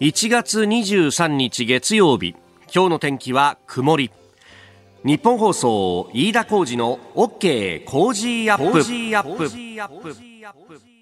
[0.00, 2.36] 1月23日月曜日。
[2.72, 4.12] 今日の天気は曇り。
[5.02, 10.97] ニッポン放送飯田浩司の OK Cozy up。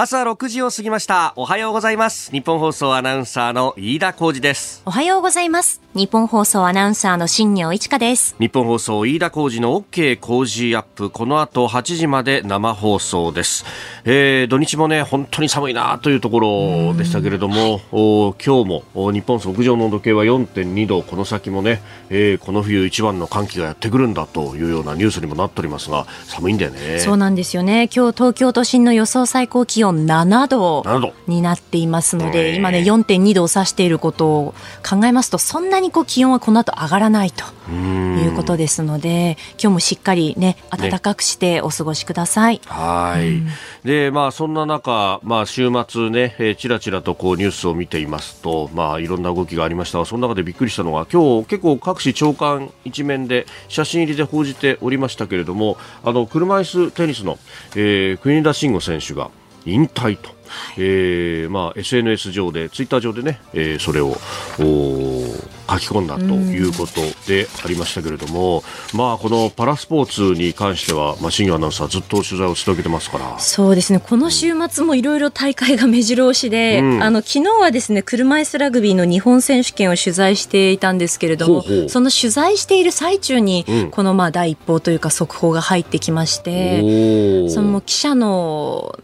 [0.00, 1.32] 朝6時を過ぎました。
[1.34, 2.30] おはようございます。
[2.30, 4.80] ニッポン放送アナウンサーの飯田浩司です。
[4.84, 5.82] おはようございます。
[5.92, 8.36] ニッポン放送アナウンサーの新行市佳です。
[8.38, 11.10] ニッポン放送飯田浩司の OK Cozy up。
[11.10, 13.64] この後8時まで生放送です、
[14.04, 21.02] えー、土日もね本当に寒いなというところでしたけれども、お今日も日本屋上の温度計は4.2度。
[21.02, 27.00] この先もね、えー、この冬一番の寒気がやってくるんだというようなニュースにもなっておりますが寒いんだよね。
[27.00, 27.88] そうなんですよね。
[27.92, 34.54] 今日東京都心の予想最高気温7度になっていますので今ね4.2度を指していることを
[34.88, 42.56] 考えますとそんなにこう気温温はこの後上がらないということですので今日もしっかりね暖かくしてお過ごしください。
[42.56, 43.48] ね、はい、うん、
[43.84, 57.38] でまあそんな中まあ週末ね、えー、ちらちらとこうニュースを見ていますとまあいろんな動きがありましたがその中でびっくりしたのは今日結構各紙長官一面で写真入りで報じておりましたけれどもあの車椅子テニスの、
[57.74, 59.30] えー、国枝慎吾選手が
[59.68, 60.38] 引退と。
[60.76, 68.62] えーまあ、SNS 上でツイッター上でね、えー、それを書き込んだということでありましたけれども、
[68.94, 73.38] まあ、このパラスポーツに関しては、まあ、新業アナウンサーずっと取材を続けてますから。
[73.38, 74.00] そうですね。
[74.00, 88.98] この週末もいろいろ大会が目白押しで、うん、あの昨日はですね車椅子ラグビーの日本選手権を取材していたんですけれどもその取材している最中に、うん、このまあ第一報というか速報が入ってきましてその記者の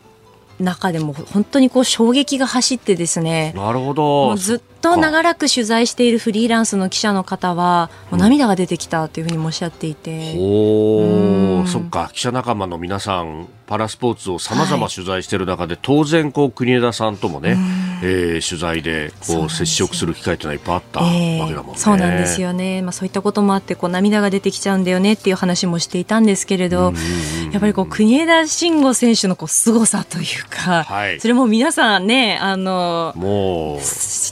[0.60, 4.36] 中でも本当にこう衝撃が走ってですねなるほど。
[4.36, 12.10] ずっと長らく取材しているフリーランスの記者の方は、もう涙が出てきたというふうにおっしゃっていて、おおそっか。
[12.12, 17.56] 記者仲間の皆さんパラスポーツをさまざま取材している中で、はい、当然こう国枝さんともね、
[18.04, 26.92] えー、取材でこう接触する機会というのはいっぱいあったわけだもんね、そうなんですよね、まあ、そういったこともあってこう涙が出てきちゃうんだよねっていう話もしていたんですけれど、
[27.52, 33.80] やっぱりこう国枝慎吾選手のこう凄さというか、はい、それも皆さんねあのもう。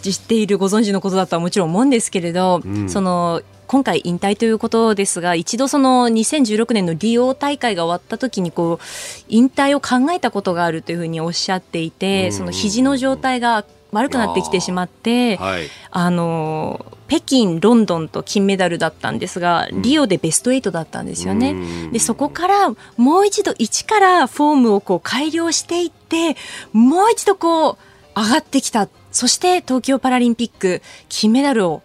[0.02, 8.84] 知っているご存知のことだとはもちろん思うんですけれど、うん、その今回引退ということですが一度その2016年のリオ大会が終わった時にこう
[9.30, 21.54] 引退を考えたことがあるというふうにおっしゃっていて、その肘の状態が悪くなってきてしまって、あはい、あの北京、ロンドンと金メダルだったんですが、リオでベスト8だったんですよね。
[21.92, 26.36] でそこからもう一度一からフォームをこう改良していって
[26.74, 27.76] もう一度こう
[28.20, 28.90] 上がってきた。
[29.12, 31.82] そして東京パラリンピック金メダルを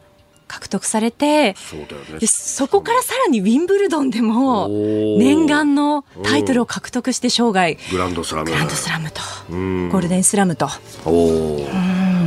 [0.47, 1.85] 獲得されてそね、
[2.19, 8.49] でそこからさらにウィンブルドンでも念願のタイトルを獲得して生涯グランドスラム。
[8.49, 10.69] グランドスラムとゴールデンスラムと。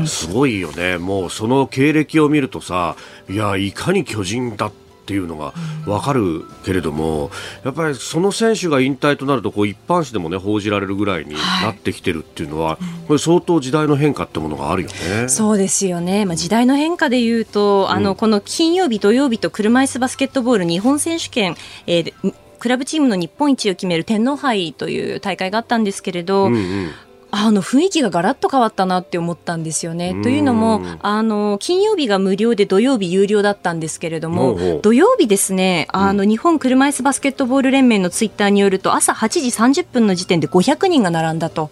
[0.07, 0.99] すごいよね。
[0.99, 2.97] もうその経歴を見るとさ
[3.29, 5.53] いやいかに巨人だったっていうのが
[5.87, 7.33] 分かるけれども、
[7.65, 15.29] やっぱりその選手が引退となるとこう一般紙でも、ね、報じられるぐらいになってきてるっていうのは、はい、これ相当時代の変化ってものがあるよね。
[15.29, 21.57] そうですよね、まあ、時代の変化でいうと、あのこの金曜日、土曜日と車椅子バスケットボール日本選手権、
[21.89, 26.91] えー、クラブチームの日本一を決める天皇杯という大会があったんですけれど、うんうん
[27.33, 30.17] あの雰囲気がガラッと変わったなって思ったんですよね。
[30.23, 39.29] というのもあの金曜日が無料で土曜日有料だったんですけれども土曜日ですねあの、日本車椅子バスケットボール連盟のツイッターによると朝8
[39.69, 41.71] 時30分の時点で500人が並んだと。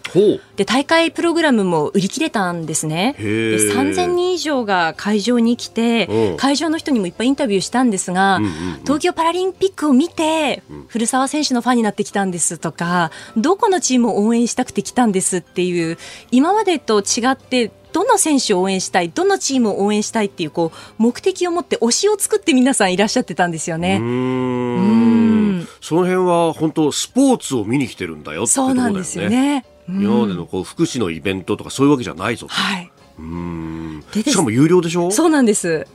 [0.55, 3.15] で大会プログラムも売り切れたんですね。
[3.17, 8.39] で3000人以上が会場に来て会場の人にもいっぱいインタビューしたんですが、
[8.83, 15.97] 東京パラリンピックを見て古澤選手のファンになってきたんですとかどこのチームを応援したくて来たんですっていう。
[16.31, 23.97] 今までと違ってどの選手を応援したいどのチームを応援したいっていうこう目的を持って推しを作って皆さんいらっしゃってたんですよね。
[23.99, 25.67] うん。
[25.81, 29.65] その辺は本当スポーツを見に来てるんだよってそうなんですよね。
[29.87, 32.91] 今までのこう福祉のイベントとかそういうわけじゃないぞはい。
[33.17, 34.03] うん。
[34.23, 35.09] しかも有料でしょ？
[35.09, 35.87] そうなんです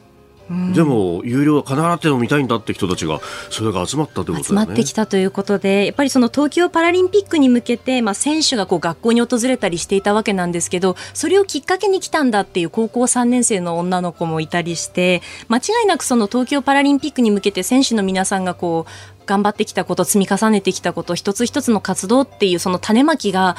[0.74, 1.76] でも有料は必
[2.06, 3.20] ずて見たいんだって人たちが
[3.50, 23.56] それが集まったということ、ね、集まってきたということでやっぱりその東京パラリンピックに向けて、まあ、選手がこう学校に訪れたりしていたわけなんですけどそれをきっかけに来たんだっていう高校3年生の女の子もいたりして間違いなくその東京パラリンピックに向けて選手の皆さんがこう頑張ってきたこと積み重ねてきたこと一つ一つの活動っていうその種まきが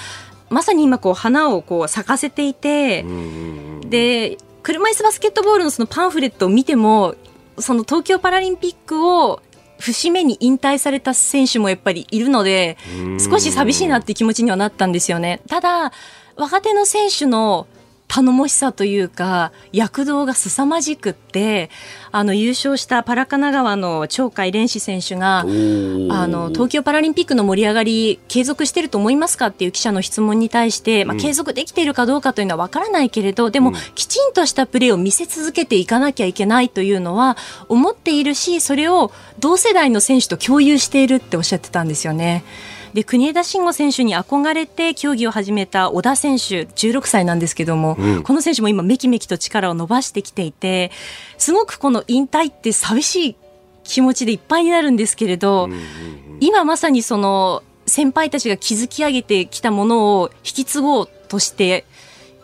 [0.50, 3.04] まさに今こう花をこう咲かせていて
[3.90, 7.14] で車椅子バスケットボールのそのパンフレットを見ても
[7.60, 9.40] その東京パラリンピックを
[9.80, 12.76] 節目に引退された選手もやっぱりいるので
[13.20, 15.42] 少し寂しいなっていう気持ちにはなったんですよね。
[15.48, 15.92] ただ
[16.36, 17.68] 若手の選手の
[18.08, 21.70] 頼もしさというか躍動が凄まじくって
[22.12, 37.38] あの優勝したパラ神奈川の鳥海連志選手があの東京パラリンピックの盛り上がり継続していると思いますかっていう記者の質問に対して、まあ、継続できているかどうかというのは分からないけれどでも、きちんとしたプレーを見せ続けていかなきゃいけないというのは
[37.68, 42.44] 思っているしそれを同世代の選手と共有しているっておっしゃってたんですよね。
[42.96, 50.92] で国枝慎吾選手に憧れて競技を始めた小田選手16歳なんですけども、うん、この選手も今めきめきと力を伸ばしてきていて
[51.38, 53.36] すごくこの引退って寂しい
[53.84, 55.84] 気持ちでいっぱいになるんですけれど、うんうんうん、
[56.40, 61.84] 今まさにその先輩たちが築き上げてきたものを引き継ごうとして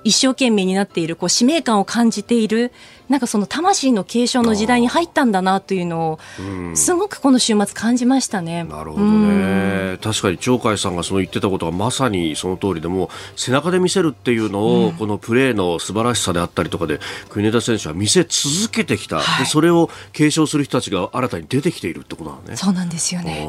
[0.04, 2.72] 一生懸命になっているこう使命感を感じている
[3.12, 8.64] なんかその魂の継承の時代に入ったんだなというのをすごくこの週末感じましたね。
[8.64, 22.56] なるほどね、確かに鳥海さんがその言ってたことがまさにその通りでも背中で見せるっていうのを、このプレーの素晴らしさであったりとかで国枝選手は見せ続けてきた、はい、でそれを継承する人たちが新たに出てきているってことなのね。
[22.56, 23.46] そうなんですよね。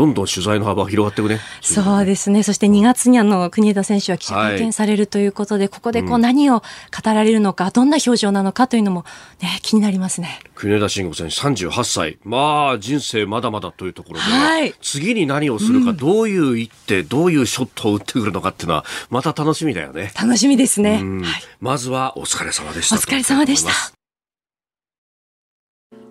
[0.00, 1.40] どんどん取材の幅広がっていくね。
[1.60, 2.42] そうですね。
[2.42, 6.64] そして2月にあの国枝選手は記者会見されるということで、はい、ここでこう何を語
[7.04, 9.04] られるのか、どんな表情なのかというのも
[9.42, 10.40] ね気になりますね。
[10.54, 20.12] 国枝慎吾選手38歳、まあ人生まだまだというところで、はい、次に何をするか、うん、どういう一手、どういうショットを打ってくるのかっていうのはまた楽しみだよね。
[20.18, 20.94] 楽しみですね。
[20.94, 21.02] はい、
[21.60, 22.96] まずはお疲れ様でした。
[22.96, 23.99] お疲れ様でした。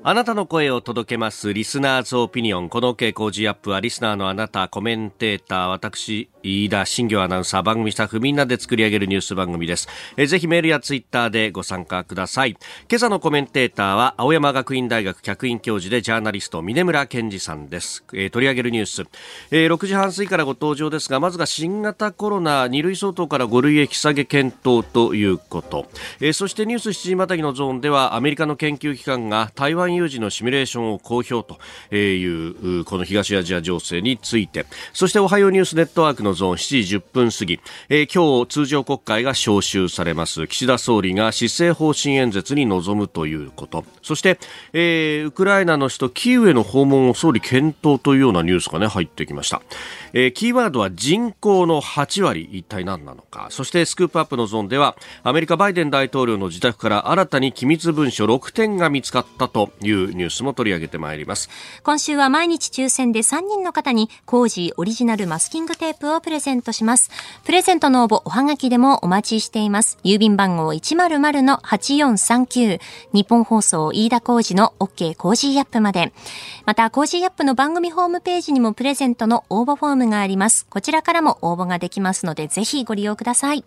[0.01, 2.69] あなたの声を届けますリスナーズオピニオン。
[2.69, 9.89] この傾向時アップはリスナーのあなた、コメンテーター、私、飯田新業アナウンサー、番組スタッフみんなで作り上げるニュース番組です。
[10.15, 12.51] えぜひメールやツイッターでご参加ください。
[12.51, 12.59] 今
[12.95, 18.05] 朝のコメンテーターは青山学院大学客員教授でジャーナリスト、峰村健二さんです。
[18.13, 19.03] え取り上げるニュース、
[19.51, 25.87] えー、6時半過ぎからご登場ですが、まずが新型コロナ2類相当から5類へ引き下げ検討ということ。
[26.21, 34.65] えー、そしてニュース7時またぎのゾーンではアメリカの研究機関が台湾有事のシミュレーションを公表というこの東アジア情勢について。
[34.93, 37.59] そしておはようニュースネットワークのゾーン7時10分過ぎ、
[37.89, 40.47] えー、今日通常国会が召集されます。
[40.47, 43.85] 岸田総理が施政方針演説に臨むということ。
[44.01, 44.39] そして、
[44.73, 49.61] えー、ウクライナの首都キーウへの訪問を総理検討というようなニュースがね入ってきました、
[50.13, 53.47] えー、キーワードは人口の8割一体何なのか。
[53.49, 61.49] そしてスクープアップのゾーンではアメリカバイデン大統領の自宅から新たに機密文書6点が見つかったというニュースも取り上げてまいります。
[61.83, 67.09] 今週は毎日抽選で3人の方にコージーオリジナルマスキングテープをプレゼントします。
[67.43, 69.97] プレゼントの応募おはがきでもお待ちしています。
[70.03, 72.79] 郵便番号100-8439
[73.13, 76.13] 日本放送飯田コージの OK コージーアップまで。
[76.65, 80.65] また Cozy up の番組ホームページにもプレゼントの応募フォームがあります。
[80.69, 83.63] こちらからも応募ができますのでぜひご利用ください。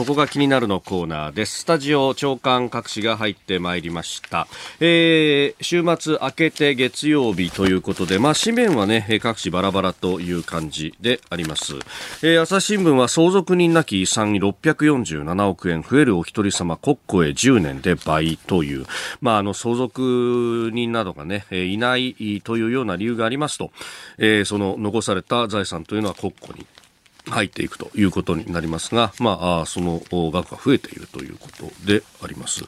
[0.00, 1.58] ここが気になるのコーナーです。
[1.58, 4.48] スタジオ朝刊各紙が入ってまいりました。
[4.80, 11.74] えー、週末明けて月曜日ということで、まあ紙面はね、各紙バラバラという感じであります。
[12.22, 18.86] えー、朝日新聞は相続人なき遺産に647億円増えるお一人様国庫へ10年で倍という、
[19.20, 23.70] まああの相続人などがね、いないというような理由がありますと、
[24.16, 26.64] えー、その残された財産というのは国庫に
[27.26, 32.64] 入っていくということになりますが、まあ、その額が増えているということであります。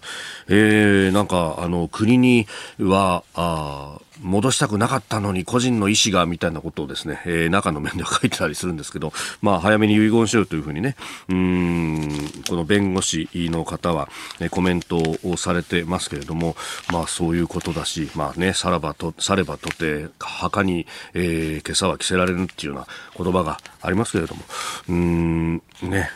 [0.48, 2.46] えー、なんか、あの、国に
[2.78, 10.96] は、あ戻したくなかったのに個人の意思がみたいなことをですね、えー、中の面では書いてたりするんですけど、まあ、早めに遺言しろというふうにね、
[11.28, 12.08] うん、
[12.48, 14.08] この弁護士の方は、
[14.40, 16.56] ね、コメントをされてますけれども、
[16.92, 22.86] まあ、そういうことだし、まあね、さらばと、さればとて、墓に、えー、今朝は着せられるっていうような
[23.24, 24.42] 言葉がありますけれども、
[24.88, 26.10] うん、ね、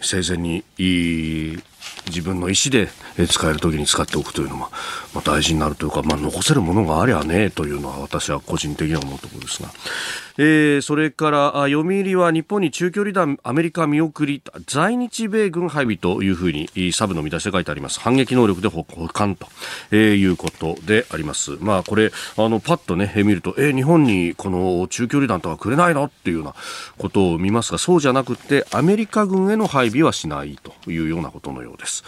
[0.00, 1.58] 生前にいい
[2.06, 2.88] 自分の意思で
[3.26, 4.68] 使える時に使っておくというのも、
[5.14, 9.70] まあ、大事になるというか、まあ、残せるものがありゃねというのは私は個人的には思うところですが。
[10.42, 18.00] えー、それから読売は日本に中距離弾アメリカ見送り在日米軍配備というふうにサブの見出しで書いてあります。
[18.00, 19.48] 反撃能力で保管と、
[19.90, 21.58] えー、いうことであります。
[21.60, 26.54] まあこれあのパッとね見るとえー、日本にこの中距離弾とかくれないのっていうような
[26.96, 32.02] ことを見ますがそうじゃなくてアメリカ軍への配備はしないというようなことのようです、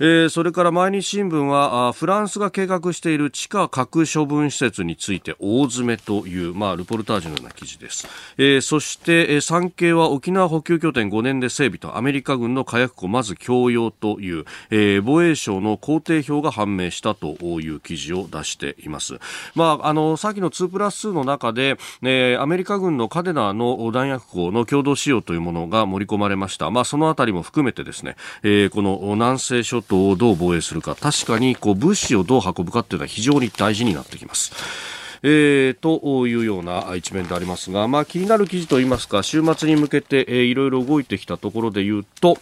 [0.00, 8.08] えー、それから毎日新聞はフランスが計画している地下核処分施設について大詰めというまあルポルタージュのような記事です。
[8.38, 19.18] えー、そして、えー、産経は沖縄補給拠点5年で整備とアメリカ軍の火薬庫まず供用という、えー、防衛省の工程表が判明したという記事を出しています。
[19.54, 26.70] まあ、あの、さっきの2プラス2の中で、えー、アメリカ軍のカデナの弾薬庫の共同使用というものが盛り込まれました。
[26.70, 34.99] まあ、そのあたりも含めてですね、えー、この南西諸島をどう防衛するか、確かにこう物資をどう運ぶかっていうのは非常に大事になってきます。
[35.22, 42.38] えー、というような一面でありますが、まあ、気になる記事といいますか週末に向けて、いろいろ動いてきたところで言うと、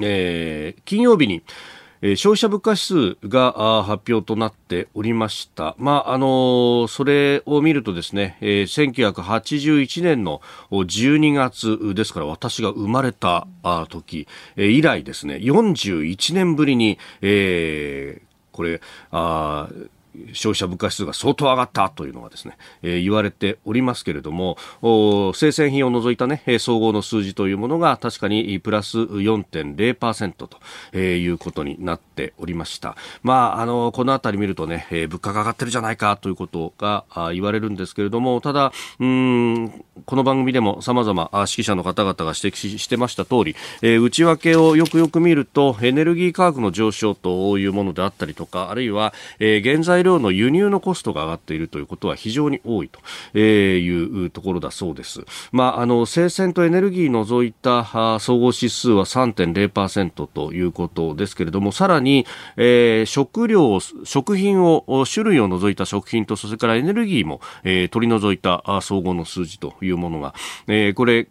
[0.00, 1.42] えー、金曜日に
[2.02, 5.74] 消費者物価指数が発表となっておりました。
[5.78, 13.46] まあ、あのそれを見るとですね、1981年の12月ですから私が生まれた
[13.88, 19.68] 時以来ですね、41年ぶりに、えー、これ、あ
[20.32, 24.56] 消費者物価指数が相当上がったというのがですね、えー、言われておりますけれども、
[25.34, 30.32] 生鮮品を除いたね、総合の数字というものが確かにプラス4.0%
[30.92, 32.96] ということになっておりました。
[33.22, 55.24] まあ、あの、このあたり見るとね、えー、物価が上がってるじゃないかということが言われるんですけれども、ただ、うん、この番組でも様々指揮者の方々が指摘してました通り、えー、内訳をよくよく見ると、エネルギー価格の上昇というものであったりとか、あるいは、えー、原材料の輸入のコストが上がっているということは非常に多いというところだそうです。
[55.52, 57.84] まあ、あの、生鮮とエネルギー除いた
[58.18, 70.34] 総合指数は3.0%ということですけれども、さらに、えー、食料、食品を、種類を除いた食品と、それからエネルギーも、えー、取り除いた総合の数字というものが、
[70.66, 71.28] えー、これ、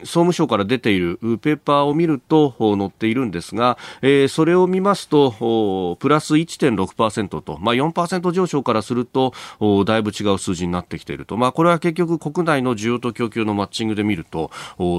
[0.00, 9.32] 総務省から出ているペーパーを見ると載っているんですが、えー、それを見ますとプラス1.6%と、まあ、4%上昇からすると
[9.84, 14.50] だいぶ違う数字になってきていると、まあ、これは結局国内の需要と供給のマッチングで見ると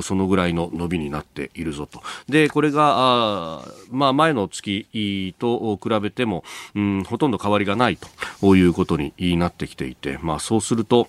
[0.02, 6.44] そのぐらいの伸びになっているぞとでこれがあ、まあ、前の月と比べても、
[6.76, 7.98] うん、ほとんど変わりがない
[8.42, 11.08] ということになってきていて、まあ、そうすると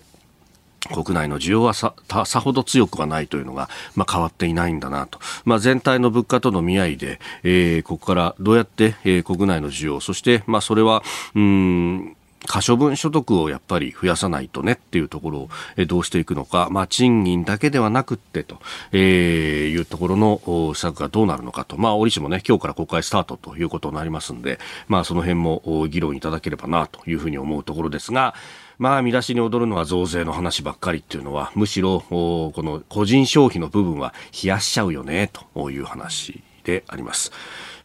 [0.87, 1.93] 国内の需要はさ
[2.25, 11.03] さほど強くはないというのが、まあ、変わっていないんだなと、まあ、全体の物価との見合いで、えー、ここからどうやって、えー、国内の需要そして、まあ、それは
[11.35, 12.15] うん
[12.47, 18.59] 可処分所得をやっぱり増やさないとねっていうところを、えどうしていくのか、まあ、賃金だけではなくってと、
[18.91, 20.41] えー、いうところの
[20.73, 28.33] 施策がどうなるのかと、まあ、折しもね、今日から国会スタートということになりますんで、まあ、その辺も議論いただければなというふうに思うところですが、
[28.79, 37.31] まあ見出しに踊るのは増税の話ばっかりっていうのはむしろこの個人消費の部分は冷やしちゃうよねという話であります。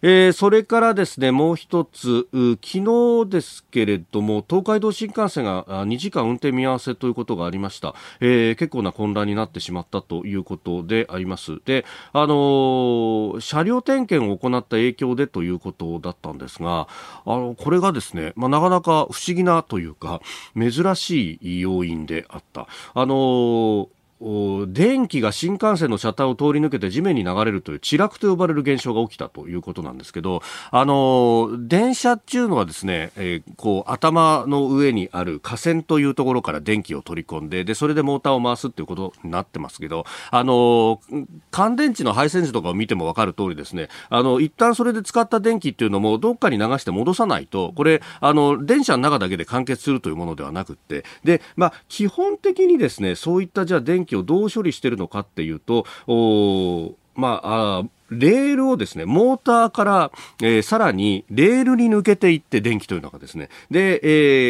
[0.06, 2.28] えー、それからですね、もう一つ、
[2.62, 7.94] 昨日ですけれども、東海道新幹線が2時間運転見合わせということがありました。
[8.20, 11.58] えー、結構な混乱になってしまったということであります。
[11.64, 16.86] で、あのー、車両点検を行った影響でということだったんですが、
[17.24, 20.20] あの、これがですね、まあ、なかなか不思議なというか、
[20.54, 22.68] 珍しい要因であった。
[22.92, 23.88] あの
[24.68, 41.00] 電気が新幹線の車体を通り抜けて地面に流れるという地落と呼ばれる現象が起きたということなんですけど、あの電車っていうのはですね、えー、こう頭の上にある架線というところから電気を取り込んで、でそれでモーターを回すっていうことになってますけど、あの
[41.50, 55.86] 乾電池の配線図とかを見ても分かる通りですね、あの一旦それで使った電気っていうのもどっかに流して戻さないと、これあの電車の中だけで完結するというものではなくって、でまあ基本的にですね、そういったじゃあ電気をどう処理しているのかっていうと、
[57.14, 57.82] ま、あ
[58.14, 60.10] レールをですね、モーターから、
[60.42, 64.00] えー、さらにレールに抜けていって電気というのがですね、で、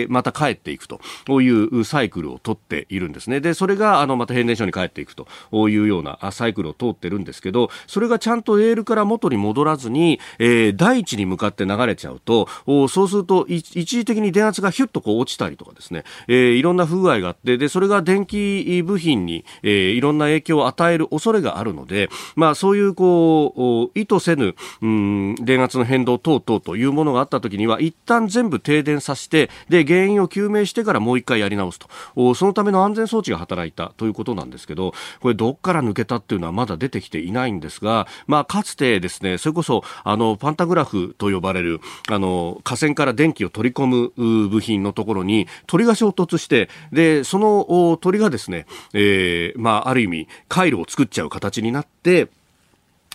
[0.01, 1.01] えー、また帰っていくと。
[1.45, 3.41] いうサイクルを取っているんですね。
[3.41, 5.27] で、それが、あの、また変電所に帰っていくと。
[5.69, 12.49] いうようなサイクルを通ってるんですけど、それがちゃんとレールから元に戻らずに、えー、大地に向かって流れちゃうと、
[12.89, 23.54] そうすると、一時的に電圧がヒュッとこう落ちたりとかですね、えー、いろんな不具合があって、で、それが電気部品に、えー、いろんな影響を与える恐れがあるので、まあ、そういうこう、
[23.95, 32.35] 意図せぬ、うん、電圧の変動等々というものがあったときには、一旦全部停電させて、で、原因を究明してからもう一回やり直すと。
[32.35, 41.81] そのための安全装置が働いたということなんですけど、これどっから抜けたっていうのはまだ出てきていないんですが、まあ、かつてですね、それこそ、あの、パンタグラフと呼ばれる、
[42.11, 52.29] あの、架線から電気を取り込む部品のところに、鳥が衝突して、で、その鳥がですね、えー、まあ、ある意味、回路を作っちゃう形になって、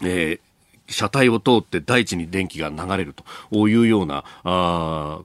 [0.04, 3.14] えー、車体を通って大地に電気が流れる
[3.52, 5.20] というような、あ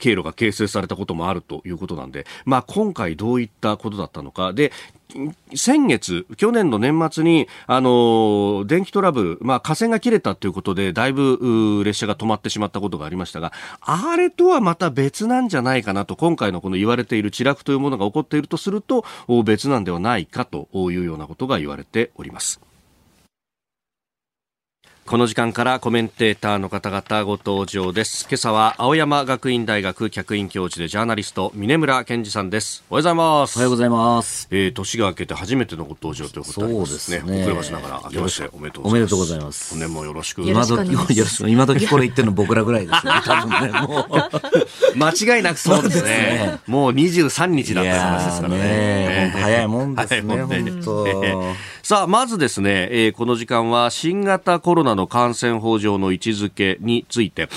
[0.00, 4.52] 経路が形成されたこともあるということなんで、まあ、今回どういったことだったのか。
[4.52, 4.72] で、
[5.54, 19.04] 先月、去年の年末に、あの、電気トラブル、まあ、架線が切れたということで、だいぶ、列車が止まってしまったことがありましたが、あれとはまた別なんじゃないかなと、今回のこの言われている地落というものが起こっているとすると、
[19.44, 22.60] 別なんではないかというようなことが言われております。
[25.10, 28.28] この時間からコメンテーターの方々ご登場です。
[28.30, 32.84] 今朝は青山学院大学客員教授でジャーナリスト、峰村健二さんです。
[32.88, 33.56] おはようございます。
[33.56, 34.46] おはようございます。
[34.52, 37.40] えー、年が明けて初めてのご登場ということでそうですね。
[37.40, 39.00] 遅ればしながら明けましておめでとうございます。
[39.00, 39.70] おめでとうございます。
[39.70, 40.42] 本年もよろしく。
[40.42, 41.50] 今時、よろしく。
[41.50, 43.12] 今時これ言ってるの僕らぐらいですね。
[43.26, 44.06] 多分ね、も
[44.94, 44.96] う。
[44.96, 46.60] 間違いなくそうですね。
[46.68, 48.58] もう23日だった話ですからね。
[48.60, 50.42] ね早いもんですね。
[50.44, 51.54] 本当。
[51.90, 57.48] さあ、まずですね、えー、この時間は新型コロナの感染法上の位置づけについて、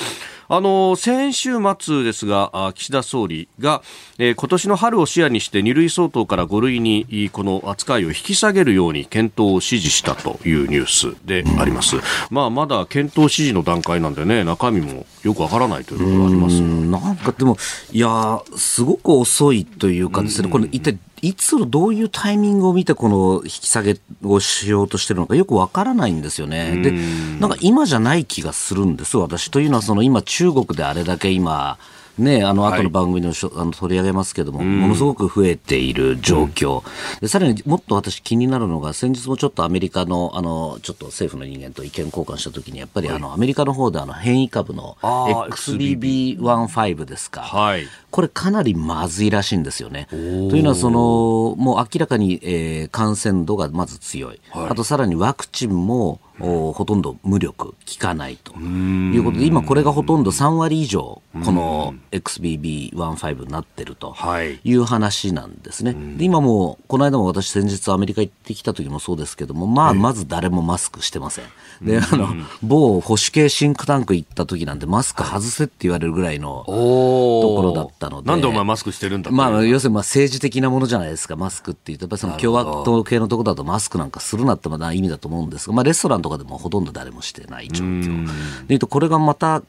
[0.49, 3.83] あの先週末ですが、岸田総理が、
[4.17, 11.97] えー、今年の春を視野にして2類相当から5類にこの扱いを引き下げるように検討を指示したというニュースであります。
[12.31, 16.59] まあ、まだ検討指示の段階なんでね、中身もよくわからないということがあります。
[16.59, 17.55] なんかでも、
[17.91, 26.81] いや、すごく遅いというかですね、これ一体いつどういうタイミングを見てこの引き下げをしようとしてるのかよくわからないんですよね。
[26.83, 26.91] で、
[27.39, 29.49] なんか今じゃない気がするんです、私。
[29.49, 31.77] というのは、その今中国であれだけ今、
[32.17, 33.34] ね、あの後の番組の,、あ
[33.65, 36.84] の取り上げますけども、ものすごく増えている状況、
[37.22, 50.05] でさらにもっと私気になるのが、先日もちょっとアメリカのあのちょっと政府の人間と意見交換したときに、やっぱりあの、アメリカの方であの変異株の XBB.1.5 ですか、はい、これかなりまずいらしいんですよね。
[50.12, 64.15] というのはその、もう明らかに、えー、感染度がまず強い、はい、あとさらにワクチンもほとんど無力、効かないということで、今これがほとんど3割以上、この XBB.1.5 になってると
[64.63, 64.73] い。
[64.75, 65.95] う話なんですね。
[66.17, 71.45] で今も、この間も私先日アメリカ行ってきた時もそうですけども、まあ、まず誰もマスクしてません。
[71.81, 72.29] で、あの、
[72.61, 78.29] 某保守系シンクタンク行った時なんで、マスク外せって言われるぐらいのところだったので。
[78.29, 88.27] なんでお前マスクしてるんだまあ、要するにまあ政治的なものじゃないですか、マスクっていうと、やっぱりその共和党系のところだとマスクなんかするなってまだ意味だと思うんですが、まあ、レストランとかでもほとんど誰もしてない状況。
[88.67, 89.61] でいうと、これがまた、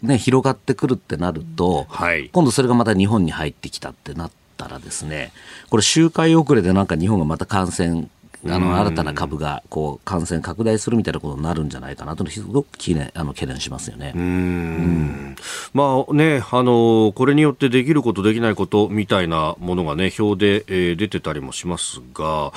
[0.00, 5.32] ね、広がってくるってなると、はい、今度それがまた日本に入ってきたってなったらですね、
[5.68, 8.08] これ周回遅れでなんか日本がまた感染
[8.46, 14.12] あの新たな株がこう感染拡大するみたいなことになるんじゃないかなとすごく懸念あの懸念しますよね。
[14.14, 15.36] うん、
[15.74, 22.52] まあねあのこれによってできることできないことみたいなものがね表で、えー、出てたりもしますが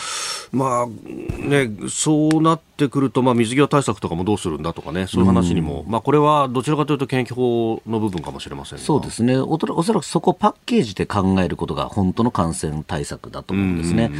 [0.51, 9.37] まあねそうなってくるとまあ水際対策とかもどうするんだとかねそういう話にもまあこれはどちらかというと検疫法の部分かもしれませんそうですね。
[9.37, 14.11] おおそらくそこをパッケージで考えることが本当の感染対策だと思うんですね。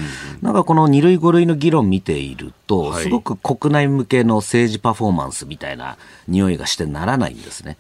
[0.42, 5.98] なんかこの2類5類の議論見ていると、はい、すごく国内向けの政治パフォーマンスみたいな
[6.28, 7.78] 匂いがしてならないんですね。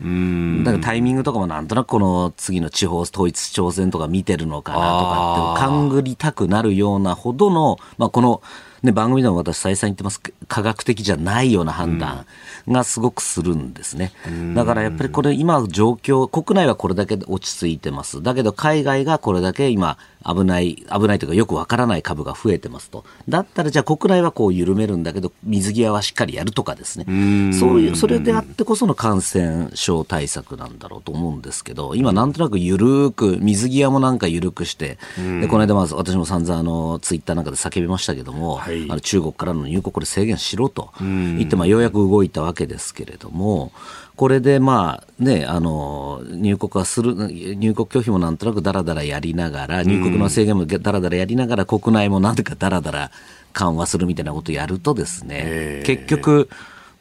[0.63, 8.41] だからタイミングとかもなんとなくこの次の地方統一挑戦とか見てるのかなとかって、勘ぐりたくなるようなほどの、まあ、この、
[8.83, 12.25] ね、番組でも私再三言ってます、科学的じゃないような判断
[12.67, 14.11] がすごくするんですね。
[14.55, 18.23] だからやっぱりこれ今状況、国内はこれだけ落ち着いてます。
[18.23, 23.03] だけど海外がこれだけ今危ない、危ないというかよくわからない株が増えてますと。
[23.27, 27.05] だったらじゃあ国内はこう緩めるんだけど、水際はしっかりやるとかですね。
[27.53, 43.71] そういう、それであってこその感染症対策なんだろうと思うんですけど、今なんとなく緩く、水際もなんか緩くして、で、この間まず私も散々あの、ツイッターなんかで叫びましたけども、はい、あの中国からの入国これ制限しろと言って、まあようやく動いたわけですけれども、
[44.21, 53.09] これでまあね、あの、入国はする、入国拒否もなんとなくだらだらやりながら、入国の制限もだらだらやりながら、国内もなんとかだらだら
[53.53, 56.49] 緩和するみたいなことをやるとですね、結局、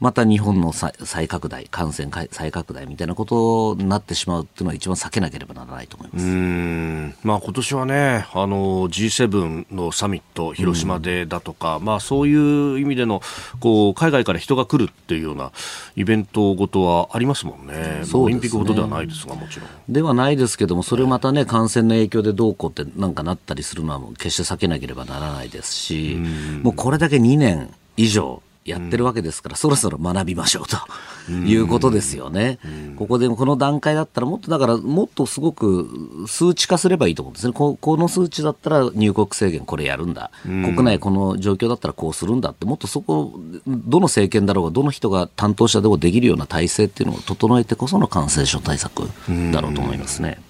[0.01, 6.25] また日本の再拡大、感染再拡大みたいなことになってしまうっていうのは一番避けなければならないと思います。
[6.25, 7.15] うん。
[7.23, 13.21] まあ今年はね、あの G7 のサミット、広島でだとか、うん、まあそういう意味での
[13.61, 15.53] こう海外から人が来るっていうような
[15.97, 19.69] イベントごとはありますもんね、オリンピックごとではないですが、もちろん。
[19.87, 26.17] ではないですけども、それをまたね、感染の影響でどうこうってなんかなったりするのは決して避けなければならないですし、
[26.63, 32.59] もうこれだけ2年以上、やってるわけですから、うん、そろそろ学びましょうということですよね。
[32.97, 35.89] ここでこの段階だったらもっとだからもっとすごく
[36.27, 37.53] 数値化すればいいと思うんですね。
[37.53, 40.31] ここの数値だったら入国制限これやるんだ。
[40.45, 43.33] 国内この状況だったらこうするんだってもっとそこ
[43.67, 49.09] どの政権だろうがどの人が担当者でもできるような体制っていうのを整えてこその感染症対策
[49.53, 50.50] だろうと思いますね。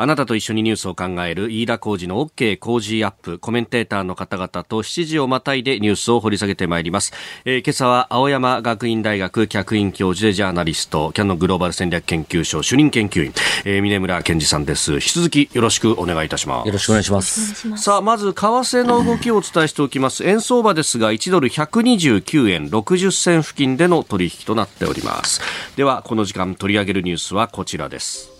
[0.00, 7.12] あなたと一緒にニュースを考える飯田浩二の OK 工事アップコメンテーターの方々と7時をまたいでニュースを掘り下げてまいります、
[7.44, 13.32] えー、今朝は青山学院大学客員教授でジャーナリストキャンのグローバル戦略研究所主任研究員、
[13.64, 14.92] えー、峰村健二さんです。
[14.92, 16.66] 引き続きよろしくお願いいたします。
[16.66, 17.76] よろしくお願いします。
[17.76, 20.24] さあまず為替の動きをお伝えしておきます。
[20.24, 25.40] 円相場ですが1ドル129円60銭付近での取引となっております。
[25.74, 28.37] ではこの時間取り上げるニュースはこちらです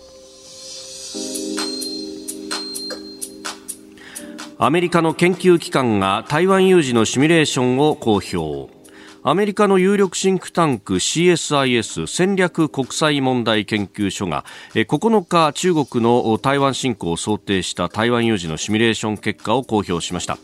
[4.61, 8.69] アメリカの研究機関が台湾有事のシミュレーションを公表。
[9.23, 14.43] アメリカの有力シンクタンク CSIS 戦略国際問題研究所が
[14.73, 20.37] 9日中国の台湾侵攻を想定した台湾有事のシミュレーション結果を公表しました。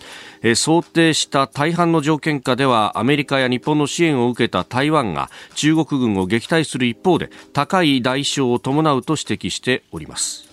[0.55, 10.44] 想定した大半の条件下ではアメリカや日本の支援を受けた台湾が中国軍を撃退する一方で高い代償を伴うと指摘しております。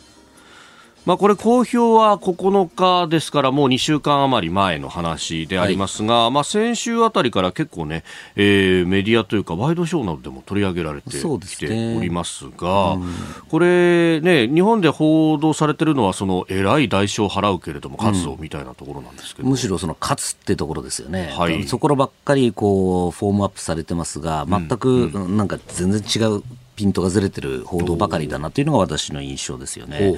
[1.05, 8.05] まあ、これ、公表は9日ですから、もう2週間余り前の話でありますが、はい、まあ、先週あたりから結構ね、
[8.37, 11.21] えー、メディアというか、ワイドショーなどでも取り上げられてき
[11.57, 13.15] ておりますが、ねうん、
[13.49, 26.45] これね、日本で報道されてるのは、その偉い代償を払うけれども、勝つぞみたいなところなんですけど、うん、むしろその勝つってところですよね、はい、そこらばっかりこうフォームアップされてますが、全くなんか全然違う。
[26.77, 30.15] ピントがずれてる報道ばかりだなというのが私の印象ですよね。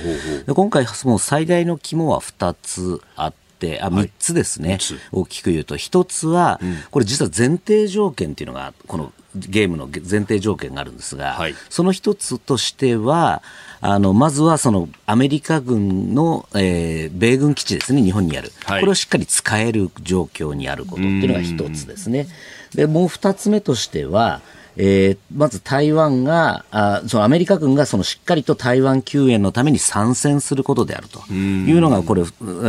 [0.46, 4.78] で今回、もう最大の肝は2つあって、あ3つですね、はい、
[5.12, 13.42] 大きく言うと、1つは、これ、実は前提条件っていうのが、このゲームの前提条件があるんですが、はい、その1つとしては、
[13.80, 22.28] あのまずはそのアメリカ軍の、えー、米軍基地ですね、日本にある、はい、これをしっかり使える状況にあることっていうのが一つですね。
[22.74, 24.40] でもう2つ目としては、
[24.76, 32.22] えー、まず台湾があ、そのアメリカ軍がそのしっかりと台湾救援のために参戦することであるというのが、これ、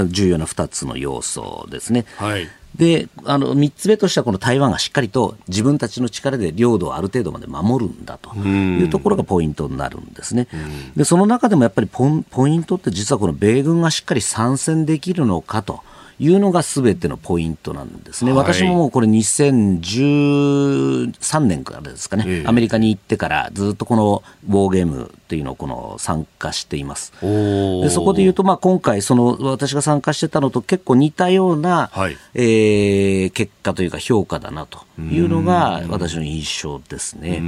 [0.07, 2.05] 重要な2つの要素ですね。
[2.17, 10.47] はいで、あの、三つ目としてはこの台湾がしっかりと自分たちの力で領土をある程度まで守るんだというところがポイントになるんですね。
[10.95, 15.81] で、その中でもやっぱりポポイントって実はこの米軍がしっかり参戦できるのかと。
[16.19, 27.11] いうのがすべてのポイントなんですね、はい、私ももうこれ2013年からですかね、えアメリカに行ってからずっとこのウォーゲームっていうのをこの参加しています。
[27.21, 37.41] でそこで言うと、まあ、今回、その私が参加してたのと結構似たような、はい、えー、結果というか評価だなというのが私の印象ですね。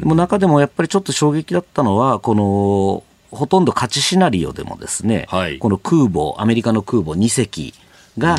[0.00, 7.74] でも中でもやっぱりちょっと衝撃だったのは、このほとんど勝ちシナリオでもですね、はい、この空母、アメリカの空母2隻、
[8.18, 8.36] が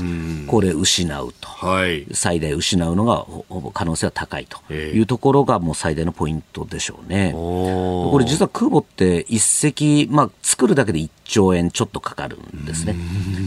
[0.47, 3.25] これ失うと、はい、最大失うのが
[3.73, 4.59] 可能性は高いと。
[4.73, 7.31] いうところがもう最大のポイントでしょうね。
[7.33, 12.95] これ実は空母って一隻、まあ、作るだけで1兆円ちょっとかかるんですね。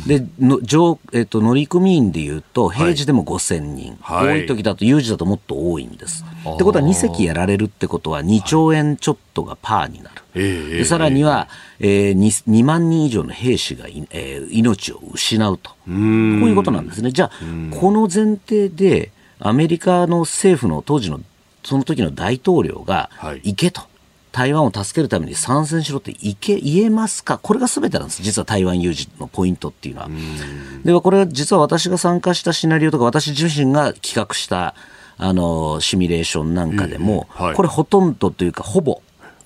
[0.07, 6.25] での乗,、えっと、乗組員でいうと平時でも5000人、はい、多い時だと有事だともっと多いんです。
[6.25, 10.12] ってことは2隻やられるってことは2兆円ちょっとがパーになる。
[10.35, 15.71] でさらには、えー、2, 2万人以上の兵士が、えー、命を失うと。
[15.71, 17.13] こういうことなんですね。
[17.13, 17.31] じゃあ
[17.77, 21.21] この前提でアメリカの政府の当時の
[21.63, 23.11] その時の大統領が
[23.43, 23.83] 行けと。
[24.33, 30.09] 台湾を助けるために参戦しろっていけ言えますか、これがすべてなんです、実は台湾有事のポイントっていうのは。
[30.85, 34.75] では、これは実は私が参加したシナリオとか、私自身が企画した
[35.19, 39.03] あのシミュレーションなんかでも、はい、これ、ほとんどというか、ほぼ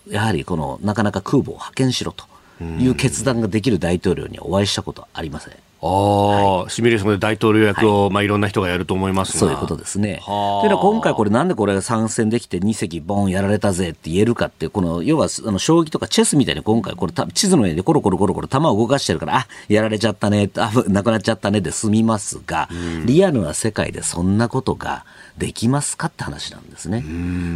[0.08, 2.24] やはりこのなかなか空母を派遣しろと
[2.62, 5.54] いう決断ができる大統領にお会いしたことはありません。
[5.82, 10.22] ああ、はい、シミュレーションで大統領役を、はい、まあいろんな人がやると思いますそういうことですね。
[10.24, 22.68] というのは今回これなんでこれが参戦できて2隻ボンやられたぜって言えるかって、この要はあの将棋とかチェスみたいに今回これ地図の上でコロコロコロコロ球を動かしてるから、あ、やられちゃったね、あ、なくなっちゃったねで済みますが、
[23.04, 25.04] リアルな世界でそんなことが
[25.36, 27.04] できますかって話なんですね。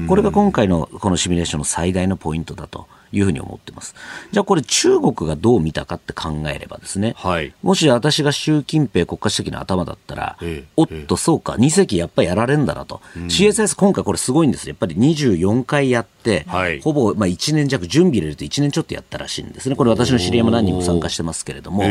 [0.08, 2.86] これが今回のこのシミュレーションの最大のポイントだと。
[3.12, 3.94] いうふうに思ってます。
[4.32, 19.76] じゃあこれ中国がどう見たかって考えればですね、はい、もし私が習近平国家主席の頭だったら、ええ、おっとそうか、2隻やっぱりやられんだなと、うん、CSS 今回これすごいんですやっぱり24回やって、はい、ほぼまあ1年弱、準備入れると1年ちょっとやったらしいんですね。
[19.76, 21.84] これ私の知り合いも何人も参加してますけれども、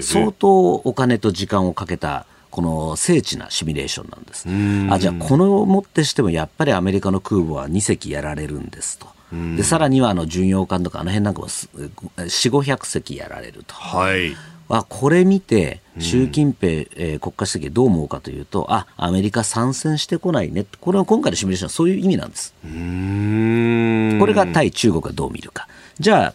[0.00, 4.46] 相当お金と時間をかけたこの精緻なシミュレーションなんです。
[4.94, 9.06] あじゃあ、このをもってしてもやっぱりアメリカの空母は2隻やられるんですと。
[9.56, 13.74] でさらにはあの巡洋艦とかあの辺なんかも4、500隻やられると。
[13.74, 14.36] はい。
[14.68, 22.54] あこれ見て、習近平、えー、国家主席どう思うかというと、あアメリカ参戦してこないね、これは今回のシミュレーションはそういう意味なんです。
[22.62, 25.68] これが対中国がどう見るか。
[25.98, 26.34] じゃあ、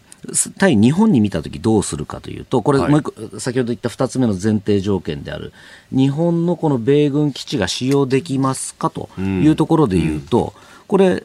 [0.57, 5.51] 対日本に見たときどうするかというと、これ、もう一個、先ほど言った2つ目の前提条件である、
[5.91, 10.53] 日本のこの米軍基地が使用できますかというところでいうと、
[10.87, 11.23] これ、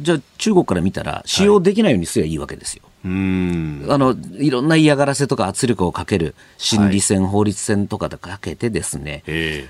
[0.00, 2.82] じゃあ中国から見たら使用できないようにすればいいわけですよ。
[3.02, 3.86] はい、うん。
[3.88, 9.24] あのいろんな嫌がらせとか圧力をかける心理戦、はい、法律戦とかでかけてですね、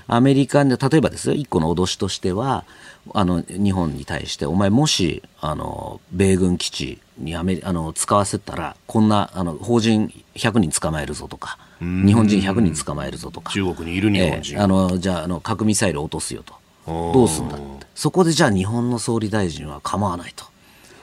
[0.07, 2.65] アメリカで例えばですよ一個の脅しとしては
[3.13, 13.51] あの日本に対してお前もしあの米軍基地にアメあの使わせたらこんなあの法人100人捕まえるぞとか日本人100人捕まえるぞとか。
[13.51, 16.53] 中国にいる日本人、えー、あのじゃああの核ミサイル落とすよと
[16.87, 17.87] どうすんだって。
[17.95, 20.45] そこでじゃあ日本の総理大臣は構わないと。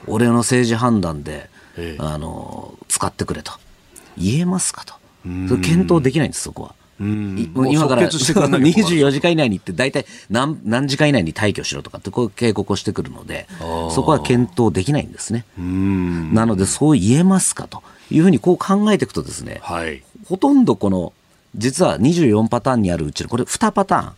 [0.07, 3.53] 俺の政治判断で、ええ、あの使ってくれと。
[4.17, 4.93] 言えますかと。
[5.47, 6.75] それ検討できないんです、そこは。
[6.99, 13.47] 今から24 時間以内にって大体何何時間以内に退去しろとかってこう警告をしてくるので
[13.91, 15.45] そこは検討できないんですね。
[15.57, 21.13] なのでそう言えますかというふうにこう考えていくとですね、はい、ほとんどこの
[21.55, 24.11] 実は24パターンにあるうちのこれ2パターン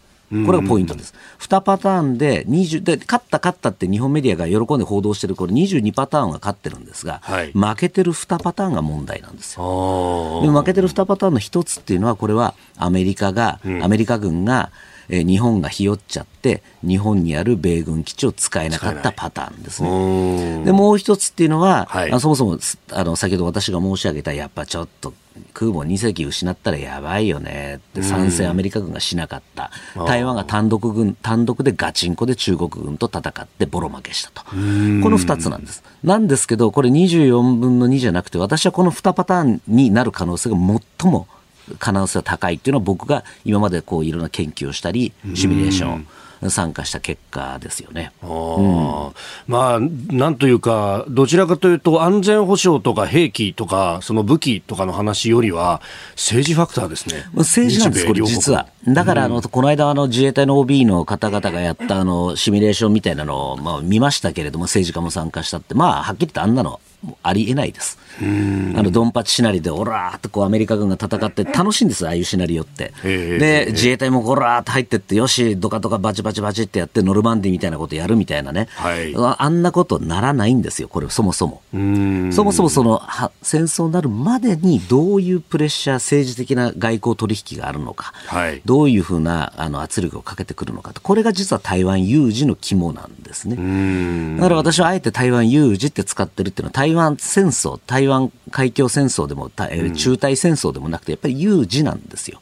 [0.46, 1.14] これがポイントです。
[1.40, 10.42] 2パターンで20で勝った勝ったって日本メディアが喜んで報道してるこれ22パターンは勝ってるんですが、はい、負けてる2パターンが問題なんですよ。
[10.42, 14.72] で負けてる2パターンの1つっていうのはこれはアメリカが、うん、アメリカ軍が
[15.12, 20.64] え日本がひよっちゃって日本にある米軍基地を使えなかったパターンですね。
[20.64, 22.58] でもう一つっていうのは、はい、そもそも
[22.92, 25.14] あの先ほど私が申し上げたやっぱちょっと
[25.54, 27.76] 空母2隻失ったらやばいよね。
[27.76, 29.70] って参戦アメリカ軍がしなかった、
[30.06, 35.84] 台湾が単独軍単独でガチンコで中国軍と戦ってボロ負けしたと、この2つなんです。
[36.04, 40.56] なんですけど、これ24分の2じゃなくて、私はこの2パターンになる可能性が
[41.00, 41.28] 最も
[41.80, 46.08] 可能性が高いっていうのは僕が今までこういろんな研究をしたりシミュレーション
[46.50, 48.12] 参加した結果ですよね。
[48.24, 49.14] うん、
[49.48, 55.82] まあ、なんというか、どちらかというと、安全保障とか兵器とか、その武器とかの話よりは、
[56.14, 57.26] 政治ファクターですね。
[57.36, 58.68] 政治なんです、これ、実は。
[58.88, 66.80] だから、あの、この間、あの、自衛隊の OB の方々がやった、あの、シミュレーションみたいなのを、まあ、見ましたけれども、政治家も参加したって、まあ、はっきり言ってあんなの、
[67.22, 68.00] ありえないです。
[68.22, 72.94] あのドンパチシナリでオラーっとこうアメリカ軍が戦って楽しいんですああいうシナリオって。
[73.04, 81.62] で自衛隊もゴラーっと入ってってよしどかどかバチバチバチってやってノルマンディみたいなことやるみたいなね、はい、あんなことならないんですよこれそもそも。
[81.72, 83.02] そもそもその
[83.42, 93.56] 戦争になるまでにどういうプレッシャー政治的な外交取引があるのか、はい、どういうふうなあの圧力をかけてくるのかこれが実は台湾有事の肝なんですね。
[94.38, 98.11] だから私はあえて台湾有事って使ってるっていうのは台湾戦争台湾
[98.52, 102.40] 海峡戦争でも、中台戦争でもなくて、やっぱり有事なんですよ。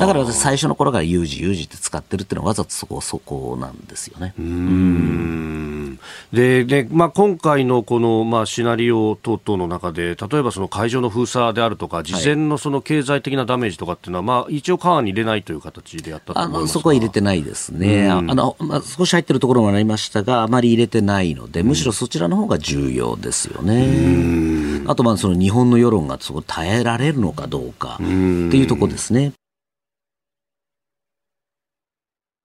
[0.00, 4.34] だから私、最初の頃から有事、有事って使ってるっていうのは、わざとそこ、そこなんですよね。
[4.38, 5.98] うん。
[6.32, 24.82] でで、まあ、今回のこの、まあ、シナリオ等々の中で、例えばその海上の封鎖であるとか、事前のその経済的なダメージとかっていうのは、まあ、一応、カーに入れないという形でやったと思いますそこは入れてないですね、あのまあ、少し入ってるところもありましたが、あまり入れてないので、むしろそちらの方が重要ですよね。
[24.86, 29.32] あとまあその日本の世論がそこ耐えられるのかどうかっていうところですね。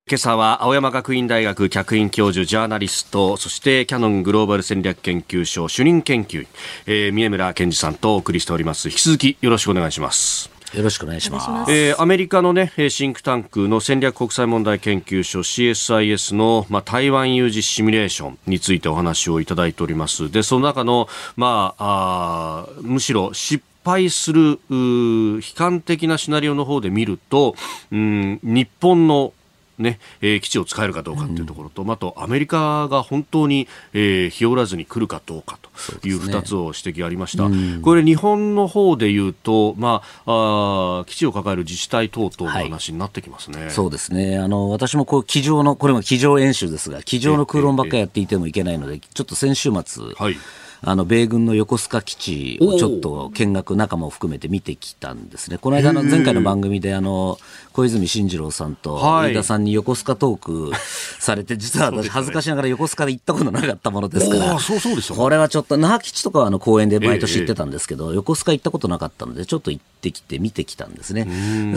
[0.10, 6.48] 今朝は青山学院大学客員教授ジャーナリストそしてキャノングローバル戦略研究所主任研究員、
[6.88, 8.90] えー、宮村健二さんとお送りしております。
[8.90, 11.72] 引き続きよろしくお願いしますよろしくお願いします。
[11.72, 20.32] えー、アメリカのね、シンクタンクの戦略国際問題研究所 CSIS の、まあ、台湾有事シミュレーションについてお話をいただいております。
[20.32, 27.56] で、その中の、まあ、あむしろ失敗する悲観的なシナリオの方で見ると、
[27.92, 29.34] うん、日本の
[29.80, 44.38] ねえー、基地を使えるかどうかというところと、うん、あとアメリカが本当に、えー、日和らずに来るかどうかという2つを指摘ありました、ねうん、これ、日本の方でいうと、まあ、あ基地を抱える自治体等々の話になってきますね、はい、そうですね。
[44.38, 50.38] あの私もこう机上の、これも机上演習ですが、机上の空論ばっかりやっていてもいけないので、ちょっと先週末、はい
[50.82, 55.58] あの米軍の横須賀基地をちょっと見学仲間を含めて見てきたんですね。
[55.58, 57.38] この間の前回の番組であの
[57.74, 60.72] 小泉進次郎さんと飯田さんに横須賀トーク
[61.20, 71.28] されて、 実は私恥ずかしながら横須賀で行ったことなかったものですから、そうそうですこれはちょっと那覇基地とかはあの公園で毎年行ってたんですけど、横須賀行ったことなかったので、ちょっと行ってきて見てきたんですね。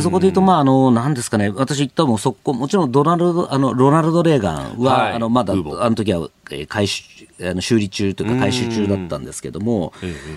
[0.01, 6.29] そこで言うと、まあ、あの、なんですかね、私行ったも速攻、もちろんドナルド、あの、ロナルド・レーガンは、はい、あの、まだ、あの時は、
[6.69, 7.05] 回収、
[7.43, 9.93] あの修理中というか回収中だったんですけども、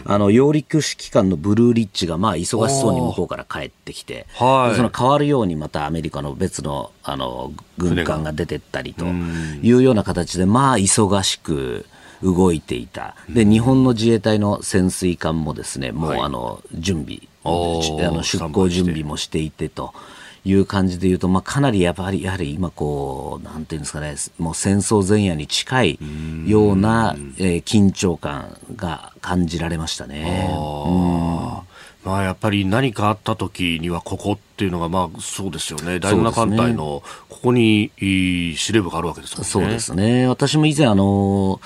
[0.05, 11.85] あの揚陸指揮官のブルーリッチがまあ忙しそうに向こうから帰ってきて、はい、その変わるようにまたアメリカの別のあの軍艦が出てったりというような形で、まあ忙しく。
[12.23, 13.15] 動いていた。
[13.29, 19.93] で日本の自衛隊の潜水艦もですねもうあの準備、はい、あの出港準備もしていてと。
[20.45, 25.99] いう感じで言うと、まあ、かなりやっぱり、やはり今こう、なんていうんですかね、もう戦争前夜に近い
[26.45, 30.49] ような、えー、緊張感が感じられましたね。
[32.05, 35.99] まあ、やっぱり何かあった時にはここっていうのが、まあ、そうですよね。
[35.99, 39.49] 第7艦隊のここに司令部があるわけですもんね。
[39.49, 40.27] そうですね。
[40.27, 41.59] 私も以前、あの、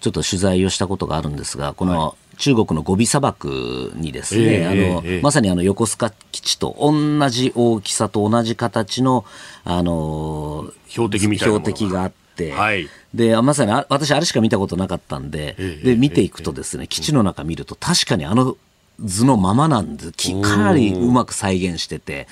[0.00, 9.24] ちょっと取材をしたことがあるんですが、この、中国のゴビ砂漠にですね、えー、あの、えー、まさにあの横須賀基地と同じ大きさと同じ形の、
[9.64, 18.56] あの標的みたいな標的があって、はい、で、まさに私あれしか見たことなかったんで、えー、で、見ていくとですね、基地の中見ると確かにあの
[19.00, 20.12] 図のままなんです。
[20.40, 22.28] かなりうまく再現してて、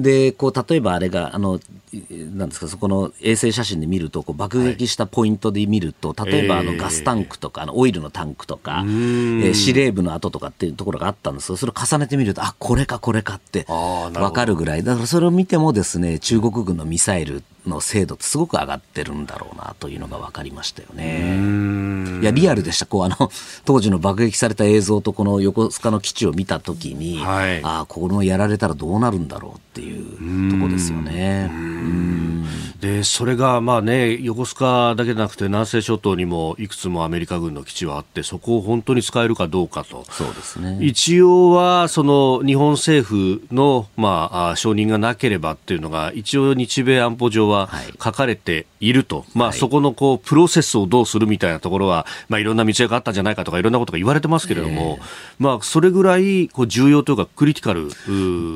[0.00, 1.60] で、こう、例えばあれが、あの、
[2.36, 22.20] なんですか、そこの衛星写真で見ると、こう爆撃したポイントで見ると、はい、例えばあのガスタンクとか、あのオイルのタンクとか、えー、司令部の跡とかっていうところがあったんですけど、それを重ねてみると、あ、これかこれかって分かるぐらい、だからそれを見てもですね、中国軍のミサイルの精度ってすごく上がってるんだろうなというのが分かりましたよね。
[22.22, 22.86] いや、リアルでした。
[22.86, 23.30] こう、あの、
[23.64, 31.50] 当時の爆撃された映像とこの横須賀の基地を見たときに、はい、ああ、このやられたらどうなるんだろうっていうとこですよね。
[32.80, 40.04] でそれがまあ、ね、横須賀だけでなくて南西諸島にもいくつもアメリカ軍の基地はあってそこを本当に使えるかどうかと。
[40.10, 47.70] そうです、ね、一応はその日本政府の、まあ、承認がなければっていうのが一応日米安保上は
[48.02, 54.98] 書かれていると、はい、まあ、そこのこうプロセスをどうするみたいなところは、まあ、いろんな道があったんじゃないかとかいろんなことが言われてますけれども、
[55.38, 57.90] まあ、それぐらいこう重要というかクリティカル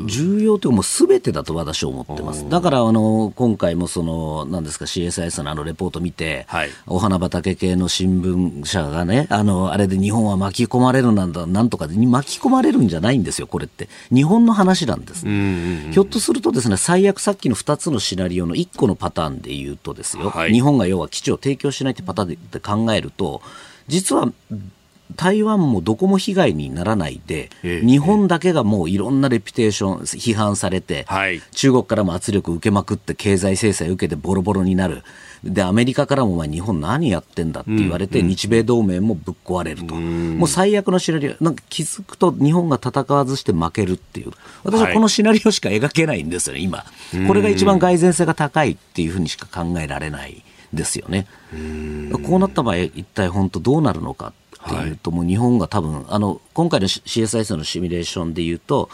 [0.06, 2.48] 重要というかもうすべてだと私は思ってます。
[2.48, 13.88] だからあの今回もそのなんですか CSIS のあのレポート見て、はい、お花畑系の新聞社がねあのあれで日本は巻き込まれるなんだなんとかで巻き込まれるんじゃないんですよこれって。
[14.12, 23.42] 日本の話なんです、ひょっとするとですね最悪さっきの2つのシナリオの1個のパターンで言うとですよ、はい、日本が要は基地を提供しないってパターンで考えると
[23.86, 24.32] 実は
[25.16, 35.02] 台湾もどこも被害にならないで、え日本だけがもういろんなレピュテーション、批判されて、はい、中国からも圧力受けまくって、経済制裁受けてボロボロになる。
[35.44, 39.94] で、アメリカからも、まあ、日本何やってんだって言われて、日米同盟もぶっ壊れると。
[39.94, 44.30] もう最悪のシナリオ、なんか気づくと日本が戦わずして負けるっていう。
[44.64, 46.84] 私はこのシナリオしか描けないんですよね、今。
[47.28, 51.26] これが一番蓋然性が高いっていうふうにしか考えられないですよね。
[52.26, 54.32] こうなった場合、一体本当どうなるのか。
[54.66, 58.88] っていうと、もう日本が多分あの今回の CSIS のシミュレーションでいうと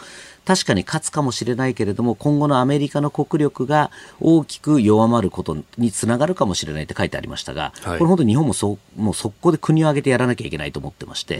[0.45, 11.37] 確かに勝つかもしれないけれども今後のアメリカの国力が大きく弱まることにつながるかもしれないって書いてありましたが、はい、これ本当に日本もそうもう速攻で国を挙げてやらなきゃいけないと思ってまして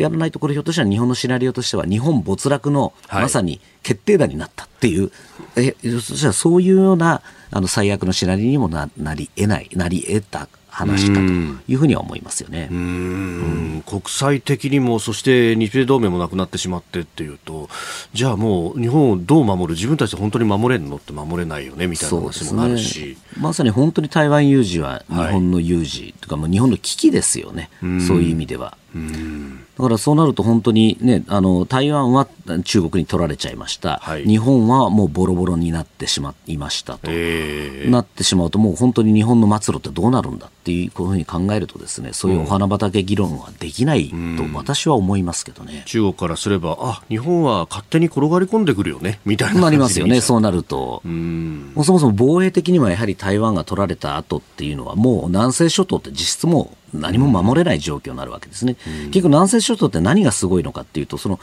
[0.00, 5.10] やらないとこれひょっとしたら日本のシナリオとしては日本没落のまさに決定打になったっていう、
[5.56, 17.68] はい、えそしたらそういうようなあの最悪のシナリオにもななり得ないなり得た話かというふうには思いますよね、うん、国際的にも、そして日米同盟もなくなってしまってっていうと、
[18.12, 28.76] じゃあもう日本をどう守る、自分たちで本当に守れるのって守れないよねみたいな話もあるし、ね、まさに本当に台湾有事は日本の有事、はい、とか、も日本の危機ですよね、うそういう意味では。
[28.94, 29.64] うん。
[29.76, 32.26] だからそうなると本当にね、あの台湾は
[32.64, 51.02] 中国に取られちゃいました、はい、日本はもうボロボロになってしまいましたと、えー、なってしまうと、もう本当に日本の末路ってどうなるんだってっていうふうに考えるとですねそういうお花畑議論はできないと私は思いますけどね、中国からすればあ日本は勝手に転がり込んでくるよねみたいななりますよねそうなると。
[51.04, 61.38] もうそもそも防衛的にはやはり台湾が取られた後っていうのはもう南西諸島って実質もう何も守れない状況になるわけですね、結局南西諸島って何がすごいのかっていうとその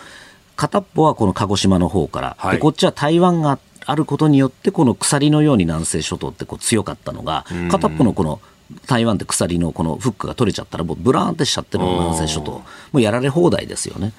[0.55, 8.41] 片っぽはこの鹿児島の方から、はい、でこっちは台湾があることによってこの鎖のように南西諸島ってこう強かったのが片っぽのこの
[8.87, 12.51] 台湾って鎖のこのフックが取れちゃったらもうブラーンってしちゃってる南西諸島。
[12.51, 12.63] も
[12.93, 14.13] うやられ放題ですよね。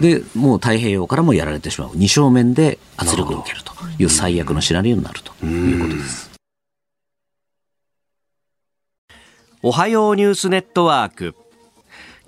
[0.00, 1.90] でもう太平洋からもやられてしまう。
[1.94, 6.30] 二正面で圧力を受けるという最悪のシナリオになるということです。
[9.62, 11.34] おはようニュースネットワーク。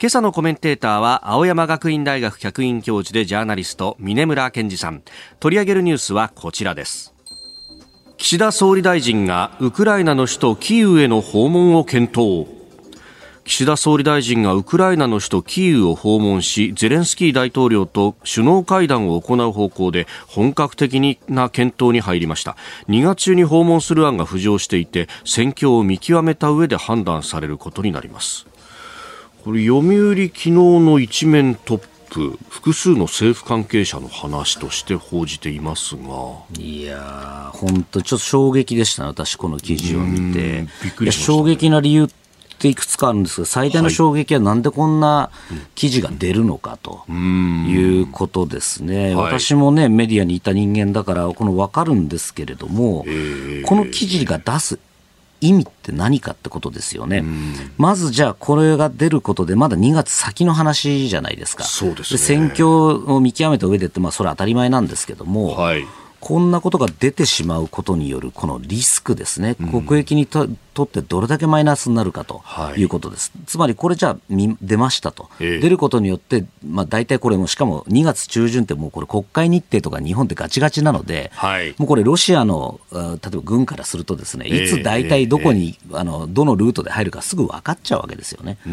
[0.01, 5.03] 今朝のコメンテーターは青山学院大学客員教授でジャーナリスト峰村健二さん。
[5.41, 7.15] 取り上げるニュースはこちらです
[8.19, 12.49] 岸田総理大臣がウクライナの首都キーウへの訪問を検討。
[13.45, 22.57] 岸田総理大臣がウクライナの首都キーウを訪問しゼレンスキー大統領と首脳会談を行う方向で本格的な検討に入りました。
[22.89, 28.47] 2月中に訪問する案が浮上していて戦況を見極めた上で判断されることになります。
[29.45, 31.98] これ読売昨日の一面トップ。
[32.49, 36.03] 複数の政府関係者の話として報じていますが。
[36.59, 40.67] いや本当ちょっと衝撃でしたね私この記事を見て。
[40.83, 45.31] びっくり衝撃な理由っていくつかあるんですが最大の衝撃はなんでこんな
[45.77, 53.05] 記事が出るのかということですね、はい、私もねメディアにいた人間だからこの分かるんですけれども、
[53.65, 54.81] この記事が出す
[55.41, 57.25] 意味って何かってことですよね。
[57.77, 61.65] まずじゃあこれが出ることでまだ2月先の話じゃないですか。
[61.65, 62.19] そうですね。
[62.19, 65.87] 選挙を見極めた上でってまあそれは当たり前なんですけども、はい、
[66.21, 69.55] こんなことが出てしまうことによるこのリスクですね。
[69.55, 72.43] 国益にととってどれだけマイナスになるかと
[72.77, 72.85] い。
[72.85, 73.33] うことです。
[73.35, 88.59] はい、つまりこれじゃあ出ましたと、えー、出ることによって、まあ、大体これもしかも2月中旬ってもうこれ国会日程とか日本ってガチガチなので、はい、もうこれロシアの例えば軍からするとですねいつ大体どこに、えー、あのどのルートで入るかすぐ分かっちゃうわけですよね。
[88.63, 88.73] とい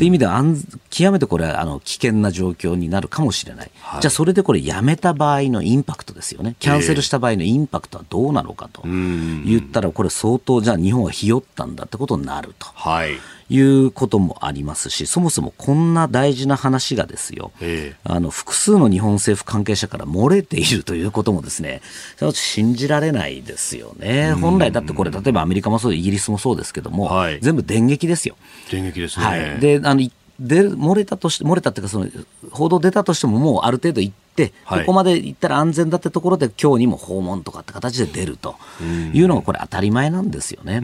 [0.00, 0.42] う意味では
[0.90, 12.66] 極めてこれはあの危険な状況になるかもしれない、はい、じゃあそれでこれやめた場合のインパクトですよねキャンセルした場合のインパクトはどうなのかと言ったらこれ相当じゃあ日本はひよったんだってことになると。
[12.74, 13.18] はい
[13.52, 21.82] いうこともありますし、そもそもこんな大事な話がですよ、えー、あの複数の日本政府関係者から漏れているということもですね、
[22.32, 24.34] 信じられないですよね。
[24.34, 28.36] 本来だってこれ、例えばアメリカもそう、イギリスもそうですけども、はい、全部電撃ですよ。
[28.70, 29.24] 電撃ですね。
[29.26, 29.58] はい。
[29.58, 30.08] で、あの、
[30.38, 32.06] で漏れたとして、漏れたっていうか、その、
[32.52, 34.12] 報道出たとしても、もうある程度一、
[34.64, 38.56] はい、ここまで行ったら安全だってところで今日にも訪問とかって形で出ると
[39.12, 40.80] いうのがこれ当たり前なんですよね。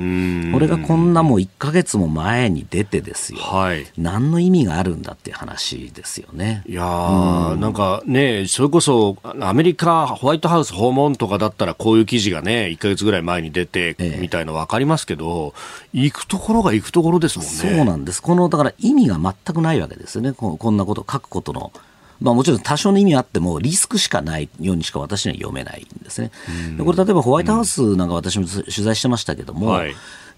[0.53, 6.63] これがこんなもう1か月も前に出てですよ、はい、何の意味があるんだっていう話ですよね。
[6.67, 15.55] いやー、なんかね、それこそアメリカ、ホワイトハウス訪問とかだったらこういう記事がね、1か月ぐらい前に出てみたいの分かりますけど、
[15.95, 17.53] ええ、行くところが行くところですもんね。
[17.53, 18.23] そうなんです。
[18.23, 20.33] この、だから意味が全くないわけですよね。
[20.33, 21.73] ここんなこと書くことの。
[22.21, 26.31] まあ、もちろん多少の意味あってもリスクしかないようにしか私には読めないんですね。
[26.79, 29.95] これ例えばホワイトハウスなんか私も取材してましたけども、はい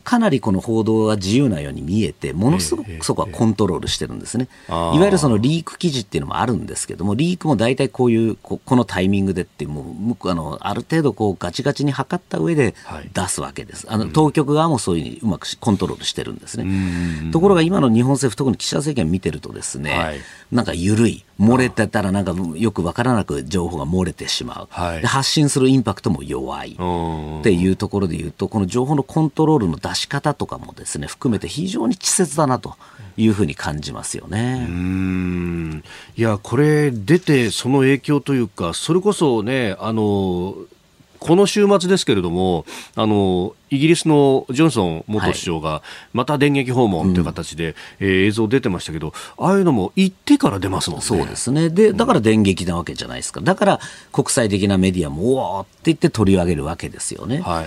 [0.09, 4.49] かなりこの報道が自由なように見えて、ものすごくそこはコントロールしてるんですね。
[4.68, 9.83] いわゆるそのリーク記事っていうのもあるんですけども、リークも大体こういうこのタイミングでっても
[10.18, 12.74] うあのある程度こうガチガチに測った上で
[13.12, 13.87] 出すわけです。
[13.91, 17.31] あの当局側もそういうふうにうまくコントロールしてるんですね。
[17.31, 20.20] ところが今の日本政府、特に岸田政権見てるとですね、はい、
[20.51, 21.22] なんか緩い。
[21.39, 26.73] 漏れてたらなんかよくわからなく情報が漏れてしまう、はい、発信するインパクトも弱い。
[26.73, 32.77] っていうところでいうとこの情報のコントロールの出し方とかもですね含めて非常に稚拙だなと
[33.16, 34.66] いうふうに感じますよね。
[34.69, 35.85] うん。
[36.16, 40.55] いやこれ出てその影響というかそれこそねあの
[41.19, 42.64] この週末ですけれども、
[42.95, 51.05] あの、イギリスのジョンソン元首相が、また電撃訪問という形で、はいえー、映像出てましたけど、ああいうのも行ってから出ますもんね。
[51.05, 51.71] そうですね。
[51.71, 53.41] で、だから電撃なわけじゃないですか。
[53.41, 53.81] だから
[54.12, 57.41] 国際的なメディアも、おーって言って取り上げるわけですよね。
[57.41, 57.66] はい。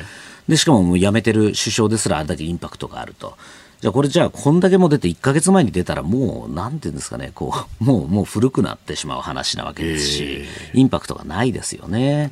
[0.49, 3.37] で、しかももう辞めてる首相ですらあれだけインパクトがあると。
[3.81, 12.29] じゃあこれじゃあこんだけも出て1か月前に出たらもうなんていうんですかねこう もうもう古くなってしまう話なわけですし、インパクトがないですよね、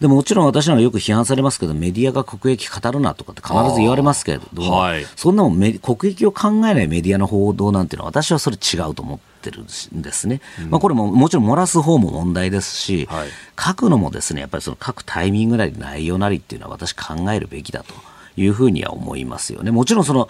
[0.00, 9.66] でももちろん私なんかよく批判されますけどメディアが国益語るなとかって必ず言われますけれど、はい、そんなもん国益を考えないメディアの報道なんていうのは私はそれ違うと思ってるん
[10.02, 13.28] ですね、うん、まあ、これももちろん漏らす方も問題ですし、はい、
[13.62, 17.94] 書くのもですねやっぱりその書くタイミングなり内容なりっていうのは私考えるべきだと。
[18.36, 19.70] いうふうには思いますよね。
[19.70, 20.28] もちろんその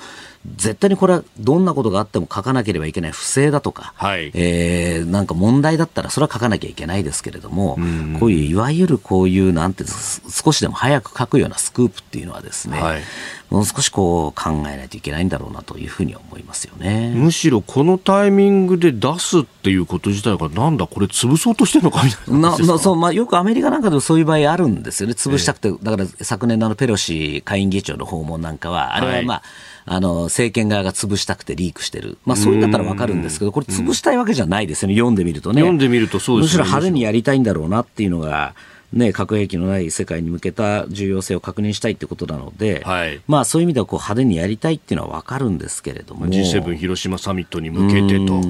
[0.56, 7.76] 絶対にこれはどんなことがあっても書かなければいけない不正だとか、はい、えー、なんか問題だったらそれは書かなきゃいけないですけれども、
[8.16, 13.02] うこういういわゆるこういうなんて少しでも早く書くようなスクープっていうのはですね、はい、
[13.50, 17.12] もう少しこう考えないといけないんだろうなというふうに思いますよね。
[17.14, 25.14] むしろこのタイミングで出すっていうこと自体がなんだこれ潰そうとしてるのかみたいななそう、まあ、よくアメリカなんかでもそういう場合あるんですよね。
[25.14, 32.18] 潰したくて、えだから昨年のペロシ下院議長の訪問なんかはあれはまあ、はいあの、政権側が潰したくてリークしてる。
[32.26, 35.60] まあそういうんだったらわかるんですけど、これ潰したいわけじゃないですよね、読んでみるとね。
[35.60, 36.62] 読んでみるとそうですね。
[36.62, 38.54] むしろ派手にやりたいんだろうなっていうのが、
[38.92, 48.40] ね、核兵器のない世界に向けた重要性を確認したいってことなので、はい、まあそういう意味ではこう派手にやりたいっていうのは分かるんですけれども G7 広島サミットに向けてと。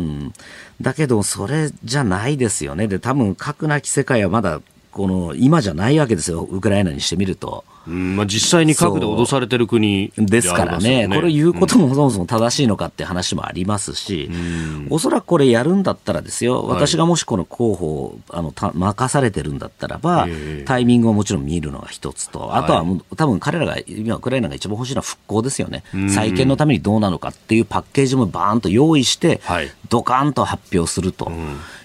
[0.80, 4.60] だけど、それじゃないですよね、で多分核なき世界はまだ
[4.92, 7.64] この今じゃないわけですよ、ウクライナにしてみると。
[7.88, 20.26] うんまあ、実際に核で脅されてる国で、すからね、これ言うこともそもそも正しいのかって話もありますし、うん、おそらくこれやるんだったらですよ、私がもしこの候補をあのた任されてるんだったらば、
[20.64, 22.84] タイミングをもちろん見るのが一つと、あとは
[23.16, 31.30] 多分彼らが、今、ウクライナが一番欲しいのは復興ですよね、再建のためにどうなのかっていうパッケージもバーンと用意して、はい、ドカンと発表すると。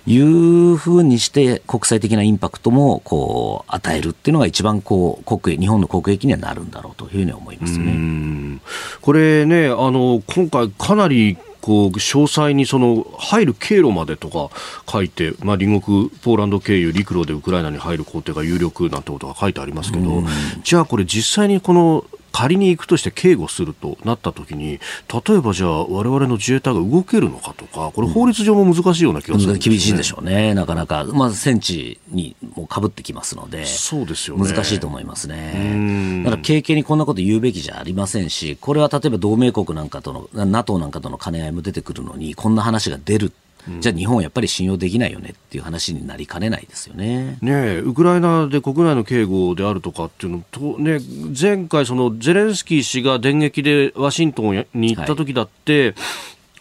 [0.08, 8.60] いうふうにして国際的なインパクトもこう与えるっていうのが一番こう国日本の国益にはなるんだろうというふうに思いますね。
[9.02, 14.50] これねあの今回かなりこう詳細にその入る経路までとか
[14.92, 20.24] 書いて、まあ、隣国ポーランド経由陸路でウクライナに入る工程が有力なんてことが書いてありますけど、
[20.64, 24.80] じゃあこれ実際にこの仮に行くとして警護するとなったときに、
[25.28, 36.22] 例えばじゃあ、われわれの自衛隊が動けるのかとか、これ、法律上も難しいような気がする、ね、厳しいんでしょうね、なかなか、まあ、戦地にもかぶってきますので、そうですよ、ね、難しいと思いますね。
[36.24, 43.32] だから、経験にこんなこと言うべきじゃありませんし、これは例えば同盟国なんかとの、NATO なんかとの兼ね合いも出てくるのに、こんな話が出る
[43.80, 47.38] じゃあ日本はやっぱり信用できないよねっていう話になりかねないですよね。
[47.42, 51.00] ねウクライナで国内の警護であるとかっていうのと、ね、
[51.40, 55.96] 前回、そのゼレンスキー氏が電撃でワシントンに行った時だって、はい。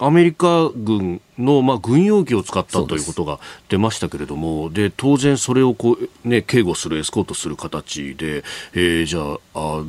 [0.03, 9.20] アメリカ軍の、まあ、軍用機を使ったということが出ましたけれども、で当然それをこう、ね、警護する、エスコートする形で、えー、じゃ
[9.55, 9.82] ああ、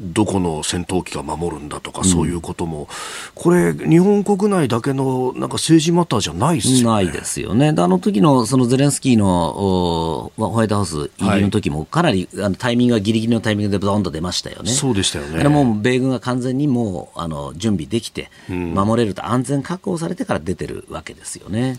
[0.00, 2.88] どこの戦闘機が守るんだとか、うん、そういうことも、
[3.34, 6.84] これ、日本国内だけのなんか政治マターじゃないですよね。
[6.84, 7.68] ないですよね。
[7.68, 14.70] あの時のそのゼレンスキーのホワイトハウス入りの時も、かなりあのタイミングがぎりぎりのタイミングでドンと出ましたよね。
[14.70, 15.40] そうでしたよね。
[15.40, 21.76] あれも米軍が完全にもうあの準備できて、守れると安全確保されてから出てるわけですよね。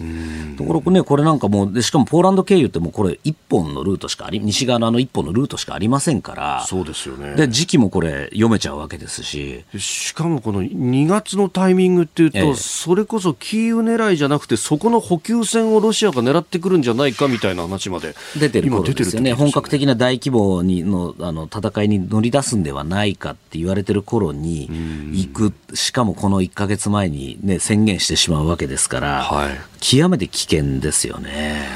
[0.58, 7.36] ところね、これなんかもう、でしかもポーランド経由ってもうこれ一本のルートしかあり、西側のあの一本のルートしかありませんから、そうですよね。
[7.36, 9.64] で、時期もこれ読めちゃうわけですし。
[9.78, 19.34] しかもこの2月のタイミングっていうと、ええ、それこそキーウ狙いじゃなくて、そこの補給線をロシアが狙ってくるんじゃないかみたいな話まで出てる頃ですよね。
[19.34, 24.70] 本格的な大規模にのあの戦いに乗り出すんではないかって言われてる頃に
[25.14, 31.68] 行く、しかもこの1か月前にね、宣言してしまうわけですから、はい、極めて危険ですよね。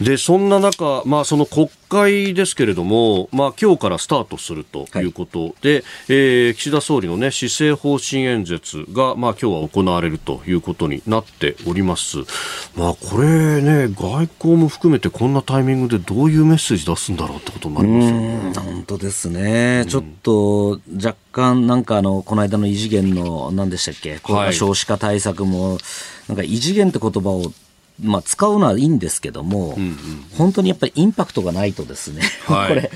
[0.00, 5.06] でそんな中、まあ、その国会ですけれども、まあ今日からスタートするとい。
[5.06, 12.18] うことで、はい、えー、岸田総理の、ね、施政方針演説が、まあ今日は行われるということになっております。
[12.76, 18.52] まあこれね、外交も含めてこんなタイミングでどういうメッセージ出すんだろうってことになりますよね。
[18.54, 24.20] 本当ですね、うん、ちょっと若干なんかあの、この間の異次元の何でしたっけ、
[24.52, 25.78] 少子化対策も、
[26.28, 27.52] なんか異次元って言葉を
[28.02, 29.96] まあ、使うのはいいんですけども、うんうん、
[30.36, 32.90] 本当にやっぱりインパクトがないとですね、はい、 これ、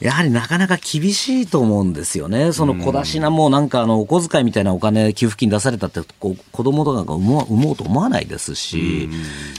[0.00, 2.52] やはりなかなか厳しいと思うんですよね。
[2.52, 9.10] その小出しなもうなんかあのお小遣いみたいなお金給付金出されたって子供とかが産もうと思わないですし、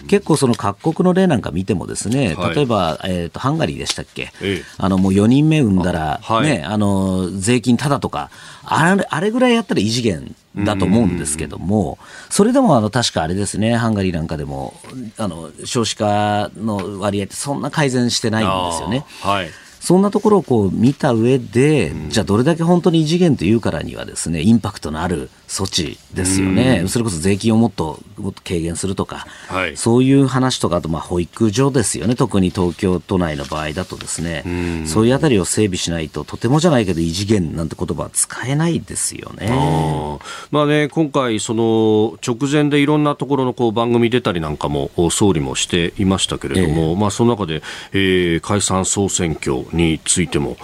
[0.07, 4.31] 結構その各国の例なんか見てもですね、例えば、えっ、とハンガリーでしたっけ、
[4.79, 8.31] あのもう4人目産んだら、ね、あの税金ただとか、
[8.63, 11.97] あれあれぐらいやったら異次元だと思うんですけども、
[12.29, 14.73] それでもあの確かあれですね、ハンガリーなんかでも
[15.17, 19.05] あの少子化の割合ってそんな改善してないんですよね。
[19.21, 19.49] はい
[19.81, 34.43] そんなところをこう見た上で、うん、じゃあどれだけ本当に異次元というからにはですね、インパクトのある措置ですよね、それこそ税金をもっともっと軽減するとか、はい、そういう話とか、あとまあ保育所ですよね、特に東京都内の場合だとですね、
[34.85, 39.47] そういうあたりを整備しないと、とてもじゃないけど、異次元なんて言葉は使えないですよね。
[39.49, 40.19] あ
[40.51, 47.63] まあね、今回、その直前でいろんなところのこう番組出たりなんかも総理もしていましたけれども、えー、まあ、その中で、
[47.93, 50.57] えー、解散・総選挙、についても、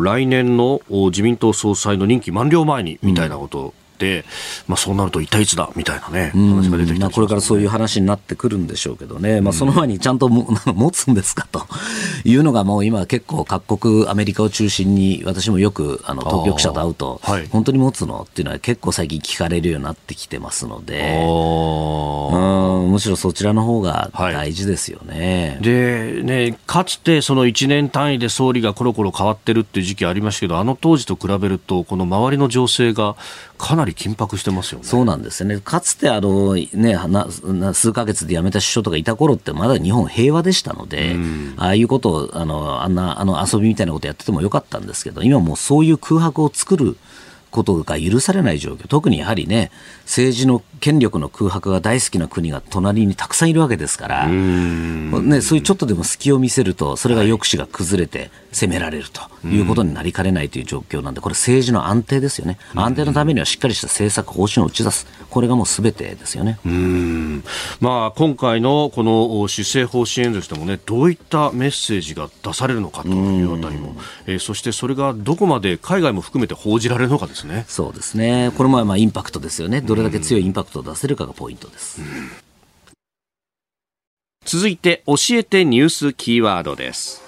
[0.00, 3.74] 来年の自民党総裁の任期満了前にみたいなことを、
[4.68, 11.66] まあ、そうなると一体いつだみたいなね、話が出てきこれからそういう話になってくるんでしょうけどね、まあ、その前にちゃんとも 持つんですかと
[12.24, 22.90] いうのが、もう今、結構、各国、アメリカを中心に、私もよくあの当局者と会うと、はい、本当に持つのっていうのは結構最近聞かれるようになってきてますので、うん。
[22.92, 25.52] むしろそちらの方が大事ですよね。
[25.54, 33.16] はい、でね、かつてその1年単位で総理がコロコロ変わってるっていう時期ありましたけど、あの当時と比べると、この周りの情勢が
[33.58, 34.84] かなり緊迫してますよね。
[34.84, 35.60] そうなんですね。
[35.60, 46.96] かつてあの、ね、な数ヶ月で辞めた首相とかいた頃ってまだ日本平和でしたので、うん、ああいうことをあのあんなあの遊びみたいなことやっててもよかったんですけど今もうそういう空白を作る
[47.50, 48.86] ことが許されない状況。
[48.86, 49.70] 特にやはりね
[50.02, 62.58] 政治の権力の空白が大好きな国が隣にたくさんいるわけですから、ね、そういうちょっとでも隙を見せるとそれが抑止が崩れて攻められるということになりかねないという状況なんでこれ政治の安定ですよね。
[62.74, 65.06] 安定のためにはしっかりした政策方針を打ち出す。
[65.30, 66.58] これがもうすべてですよね。
[67.80, 73.94] まあ、今回のこの施政方針演説でもねどういったメッセージが出されるのかというあたりも、
[74.26, 77.64] えー、そしてそれがどこまで海外も含めて報じられるのかですね。
[77.68, 78.52] そうですね。
[78.56, 79.80] これもまあインパクトですよね。
[79.80, 82.00] どれだけ強いインパクトを出せるかがポイントです、
[84.44, 87.22] 続いて教えてニュースキーワードです。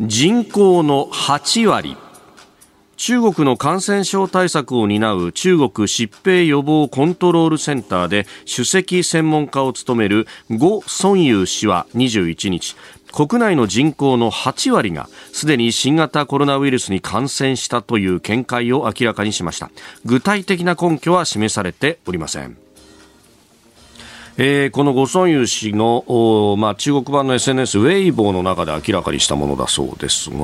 [0.00, 1.96] 人口の8割。
[2.96, 12.74] 中国の感染症対策を担う中国疾病予防コントロールセンターで首席専門家を務める呉孫雄氏は21日
[13.16, 19.70] 国内の人口の8割がすでに新型コロナウイルスに感染したという見解を明らかにしました。
[20.04, 22.65] 具体的な根拠は示されておりません。
[24.38, 30.36] えー、このゴソンユー氏の、まあ、中国版の SNS ウェイボーの中で明らかにしたものだそうですが、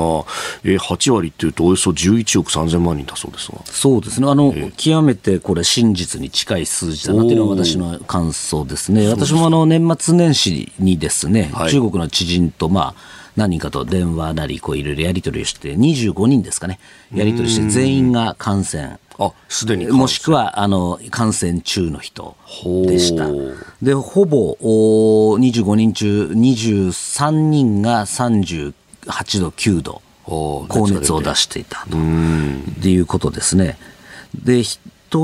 [0.65, 3.59] えー、8割っていうとおよそ11億3000万人だそうですが。
[3.67, 4.29] そうですね。
[4.29, 9.09] あの、えー、極めてこれ真実に近い数字だなというのが私の感想ですね。
[9.09, 16.79] 私もあの年末年始にですね、はい、中国の知人とまあ何人かと電話なりこういろいろやり取りをして25人ですかね。
[17.15, 22.37] やり取りして全員が感染あすでにもしくはあの感染中の人
[22.87, 23.29] でした。
[23.83, 28.73] で、ほぼお25人中23人が38
[29.41, 31.97] 度、9度、高熱を出していたと。
[31.97, 33.79] いうことですね。
[34.35, 34.79] で、1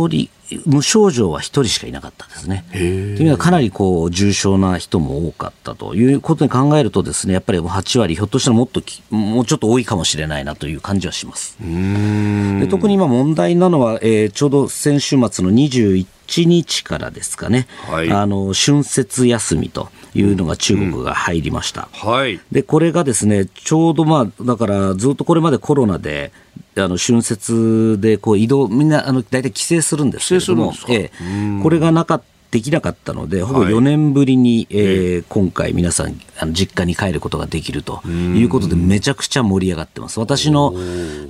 [0.08, 0.30] 人、
[0.64, 2.64] 無症状は1人しかいなかったですね。
[2.72, 11.56] というのはかなりこう重症な人も多かったということに考えるとですねやっぱり8割ひょっとしたらもっともうちょっと多いかもしれないなという感じはします。
[11.58, 16.06] で特に今問題なのは、えー、ちょうど先週末の21
[16.46, 26.32] 日からですかね、はい、あの春節休みというのが中国が入りました、うんはい、でこれがですねちょうどまあだからずっとこれまでコロナで
[26.80, 32.37] あの春節でこう移動、みんなあの大体帰省するんですけれども、ええ、これがなかった。
[32.50, 40.18] できなかったので、ほぼ4年ぶりに、はい、えー、今回、皆さんあの、実家に帰ることができるということで、めちゃくちゃ盛り上がってます。
[40.20, 40.72] 私の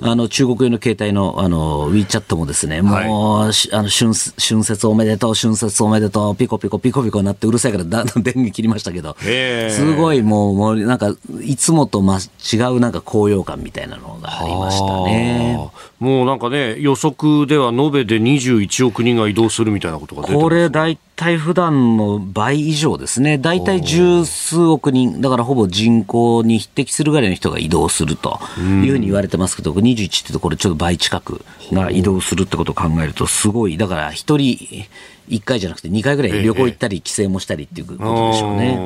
[0.01, 2.93] あの中国用の携帯のあの WeChat もですね、もう、
[3.39, 12.19] はい、あの春春節おめでとう、春節おめでとう、ピコピコピコピコなってうるさいからだんだん 電源切りましたけど、すごいもう、もうなんか、いつもと、ま、
[12.53, 15.69] 違うなんか高揚感みたいなのがありましたね。
[15.99, 23.37] もうなんかね、予測では延べで21億人が移動するみたいなことが出てこれ大体普段の倍以上ですね。
[23.37, 31.43] 大体十数億人、だからほぼ人口に匹敵するぐらいの人が移動するというふうに言われてますけど、21ってところちょっと倍近く
[31.73, 34.85] が移動するってことを考えるとすごい、だから一人
[35.27, 38.77] 1回じゃなくて2回ぐらい旅行行ったり帰省もしたりっていうことでしょうね。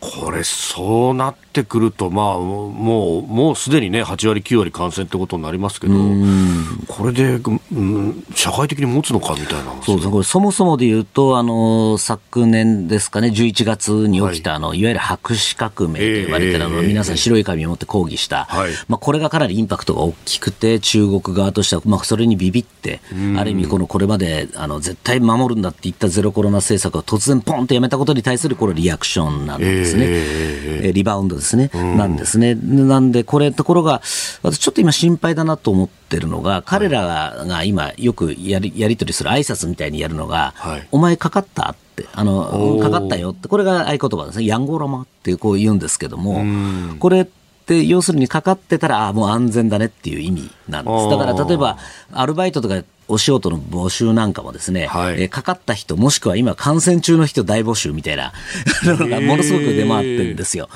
[0.00, 5.94] これ、そうなってくると、まあ、もう、もうすでにね、8割、9割感染ってことになりますけど、
[6.88, 7.40] これで、
[7.72, 14.82] うん、社会的に持つのかみたいなそうですね、これ、そもそもで言うと、あの昨年ですかね、11月に起きた、はい、あのい。
[14.84, 23.00] わゆる白紙革命と言われてる、あの皆さん、白い紙を持って抗議した、はい、まあ、これがかなりインパクトが大きくて、中国側としては、まあ、それにビビって、
[23.36, 29.89] ある意味、このこれまであの絶対守るんだって言ったゼロコロナ政策を突然、ポンとやめたことに対するこれ、リアクションなんです。
[29.92, 30.06] ですね、
[30.86, 32.54] えー、リバウンドですね、うん、なんですね。
[32.54, 34.00] なんで、これ、ところが、
[34.42, 37.04] 私、ちょっと今、心配だなと思ってるのが、彼ら
[37.46, 46.44] が今、よくやりやり取りする挨拶みたいにやるのが、はい、お前かかったってあのかかったよって、これが合言葉ですね、ヤンゴロマってこう言うんですけども、
[46.98, 47.24] これっ
[47.66, 51.08] て要するにかかってたら、あもう安全だねっていう意味なんです。
[51.08, 51.78] だから例えば、
[52.12, 58.32] アルバイトとかお仕事の募集なんかもですね、はい、えかかった人、もしくは今感染中の人大募集みたいな
[58.84, 60.68] のがものすごく出回ってるんですよ。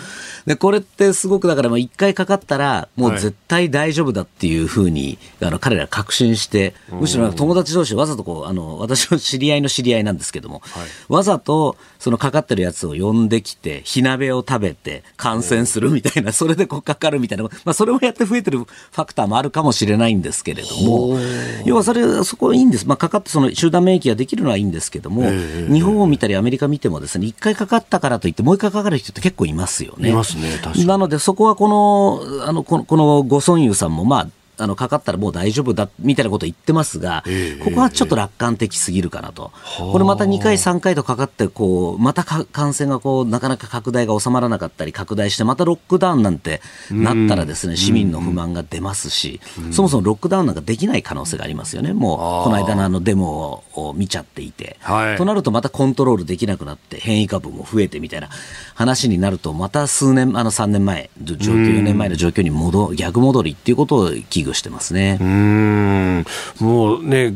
[0.47, 21.19] で、これってすごくだから一回かかったらもう絶対大丈夫だっていうふうに、あの彼ら確信して、むしろ友達同士わざとこう、あの、私の知り合いの知り合いなんですけども、はい、わざとそのかかってるやつを呼んできて、火鍋を食べて感染するみたいな、それでこうかかるみたいな、まあそれもやって増えてるファクターもあるかもしれないんですけれども、
[21.65, 22.87] 要はそれ、そこいいんです。
[22.87, 25.31] まあかかってその集団免疫ができるのはいいんですけども、
[25.73, 30.11] 日本を見たりアメリカ見てもですね、一回かかったからといってもう一回かかる人って結構いますよね。
[30.11, 37.25] いますね、なのでそこはこの、あの、この、このご孫優さんもまあ、あのかかったらもう大丈夫だみたいなことを言ってますが、
[37.63, 49.41] ここはちょっと楽観的すぎるかなと、これまた2回、3回とかかって、こうまた感染がこうなかなか拡大が収まらなかったり、拡大して、またロックダウンなんてなったら、ですね市民の不満が出ますし、
[49.71, 58.29] そもそもロックダウンなんかできない可能性がありますよね、もうこの間のあのデモを見ちゃっていて、はい、となるとまたコントロールできなくなって、変異株も増えてみたいな
[58.75, 64.11] 話になると、また数年、あの3年前、状況、4年前の状況に戻逆戻りっていうことを
[64.45, 65.19] 危惧してますね。
[65.21, 66.25] うん。
[66.61, 67.35] もうね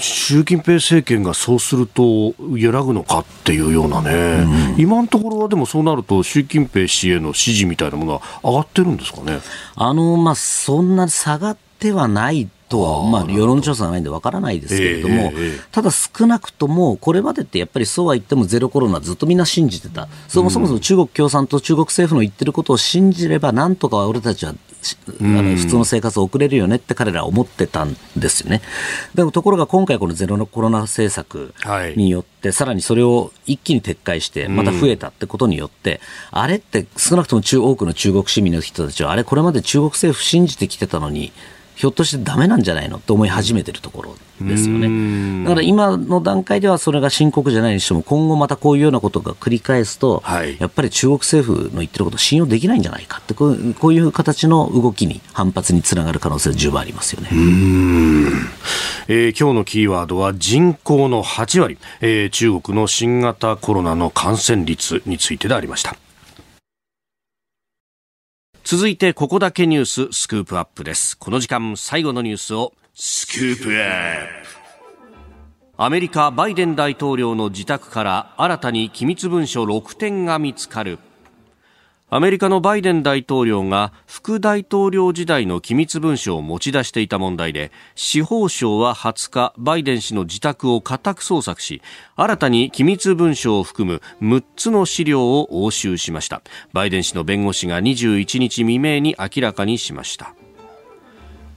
[0.00, 9.40] 習近平政権がそうすると揺らぐのかっていうようなね、うん、今のところはでもそうなると習近平氏への支持みたいなものは上がってるんですかね。
[9.76, 15.32] あの、まあ、そんな下がってはないとは、まあ、世論調査がないんでわからないですけれども、
[15.70, 20.08] ただ少なくとも、これまでってやっぱりそうは言ってもゼロコロナずっとみんな信じてた。
[20.28, 24.54] そもそも中国共産党、中国政府の言ってることを信じれば、なんとか俺たちは
[25.20, 28.60] あの普通の生活を送れるよねって彼らは思ってたんですよね。
[29.14, 31.54] でもところが今回このゼロコロナ政策
[31.96, 36.00] によって、はい、さらにそれを一気に撤回して、また増えたってことによって、
[36.32, 41.32] うん、あれって少なくとも中多くの中国市民の人たちは、あれこれまで中国政府信じてきてたのに、
[41.74, 45.44] ひょっとしてだめなんじゃないのと思い始めてるところですよね。
[45.44, 57.28] だから今の段階ではそれが深刻じゃないにしても、今後またこういうようなことが繰り返すと、はい、やっぱり中国政府の言ってることを信用できないんじゃないかってこう、こういう形の動きに、反発につながる可能性は十分ありますよね。
[59.08, 65.96] えー、今日のキーワードは人口の8割、えー、中国の新型コロナの感染率についてでありました。
[68.66, 71.18] 続いてここだけニューススクープアップです。
[71.18, 75.74] この時間最後のニュースをスクープアップ。
[75.76, 80.98] アメリカバイデン大統領の自宅から新たに機密文書6点が見つかる
[82.14, 91.82] アメリカのバイデン大統領が副大統領時代の機密文書を持ち出していた問題で司法省は20日バイデン氏の自宅を家宅捜索し
[92.14, 96.42] 新たに機密文書を含む6つの資料を押収しました。
[96.72, 100.36] バイデン氏の弁護士が21日未明に明らかにしました。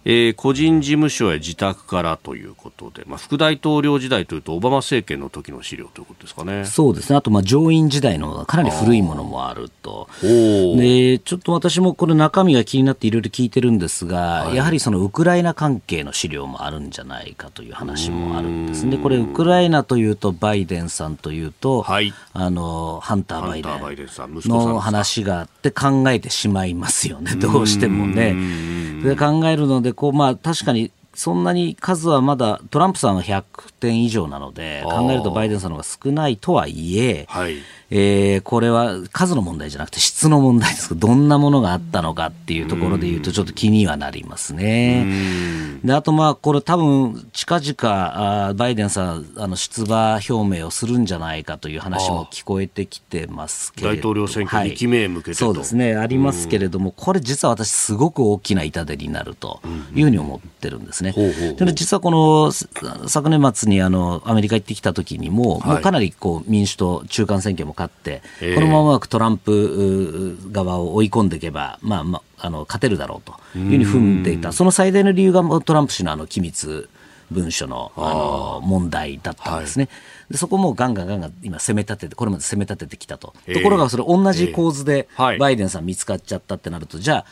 [0.09, 6.63] えー、個人事務所や自宅からということで、まあ、副大統領時代というと、オバマ政権の時の資料ということですかね。
[6.63, 7.17] そうですね。
[7.17, 10.07] あと、まあ、上院時代のかなり古いものもあると。
[10.21, 18.97] で、ちょっと私もこれ中身が気になっていろいろ聞いてるんですが、はい、やはりそのウクライナ関係の資料もあるんじゃないかという話もあるんですね。
[18.97, 27.35] これ、ウクライナというと、バイデンさんというと、はい、あの、ハンター・バイデンの話があって考えてしまいますよね。
[27.35, 28.77] どうしてもね。
[29.03, 33.43] で考えるので、こう、まあ、確かにそんなに数はまだ、トランプさんは100
[33.79, 37.57] 点以上なので、考えるとバイデンさんの方が少ないとはいえ、はい、
[37.89, 40.97] えー、これは数の問題じゃなくて質の問題です。
[40.97, 45.05] どんなものがあったのかっていうところで言うと、ちょっと気にはなりますね。
[45.83, 59.61] で、あとまあ、これ多分、近々、あバイデンさん、あの、出馬表明をするんじゃないかという話も聞こえてきてますけれど大統領選挙2期目へ向けて、はい、そうですね、ありますけれども、これ実は私、すごく大きな痛手になると
[59.95, 61.13] いうふうに思ってるんですね。
[61.57, 62.51] で実はこの、
[63.07, 76.89] 昨年末にあの、アメリカ行ってきた時にも、はい、もうかなりこう、民主党中間選挙も勝って、えー、このままトランプ側を追い込んでいけば、まあまあ、あの勝てるだろうというふうに踏んでいた、その最大の理由がトランプ氏のあの機密
[77.31, 78.01] 文書のあ。
[78.01, 79.85] の問題だったんですね。
[79.85, 79.89] は
[80.29, 83.33] い、でそこもガンガンガンガン今攻め立てて、これまで攻め立ててきたと。
[83.53, 87.25] ところがそれ同じ構図でバイデンさん見つかっちゃったってなると、じゃあ、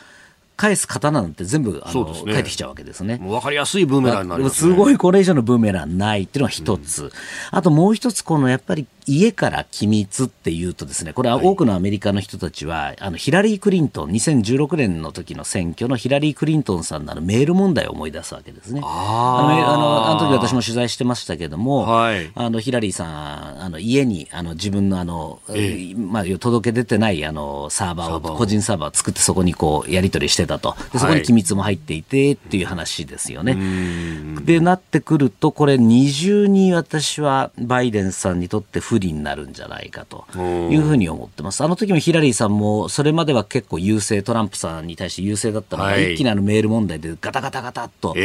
[0.56, 3.18] 返す刀なんて全部あの、ね、返ってきちゃうわけですね。
[3.22, 7.12] 分かりやすいブーメランになります、ね、すごいこれ以上のブーメランないっていうのが一つ、うん、
[7.51, 18.82] あともう一つこのやっぱり家から機密っていうとですね、これは多くのアメリカの人たちは、はい、あのヒラリー・クリントン、2016年の時の選挙のヒラリー・クリントンさんのあのメール問題を思い出すわけですね。
[18.84, 30.76] あのあのあの時私も取材してましたけども、はい、あのヒラリーさん、あの家にあの自分のあの、ええ、まあ、届け出てないあのサーバーを、個人サーバーを作ってそこにこうやり取りしてたと。
[30.91, 33.53] でそこに機密も入っていてっていう話ですよね。
[33.53, 41.62] はい、で、なってくると、これ二重に私はバイデンさんにとって不不利になるんじゃないかというふうに思ってます。
[41.64, 48.18] あの時もヒラリーさんも、それまでは結構優勢、トランプさんに対して優勢だったのが、はい、一気にあのメール問題でガタガタガタっと落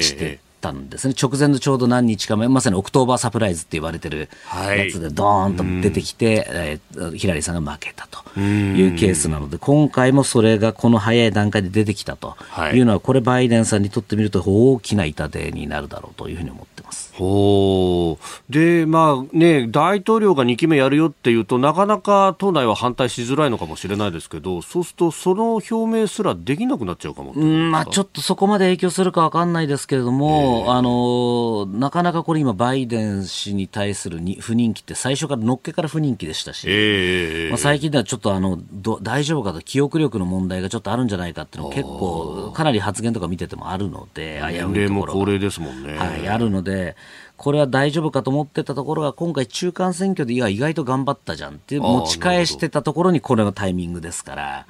[0.00, 12.36] ちて、えーたんですね、直前のちょうど何日か前、まさにオクトーバーサプライズって言われてるやつで、どーんと出てきて、えー、ヒラリーさんが負けたというケースなので、今回もそれがこの早い段階で出てきたと
[12.72, 17.13] いうのは、これ、バイデンさんにとってみると、大きな痛手になるだろうというふうに思ってます。
[17.16, 18.18] ほ
[18.50, 45.96] で、まあね、大統領が2期目やるよっていうと、なかなか党内は反対しづらいのかもしれないですけど、そうすると、その表明すらできなくなっちゃうかもうんまあ、ちょっとそこまで影響するか分かんないですけれども、あのなかなかこれ、今、バイデン氏に対するに不人気って、最初からのっけから不人気でしたし、えー、まあ、最近ではちょっとあのど大丈夫かと、記憶力の問題がちょっとあるんじゃないかっていうの結構、かなり発言とか見ててもあるので、年齢も高齢ですもんね。
[45.96, 46.96] はい、あるので、
[47.36, 54.66] これは大丈夫かと思ってたところが、今回、中間選挙でいや意外と頑張ったじゃんって持ち返してたところに、これのタイミングですから、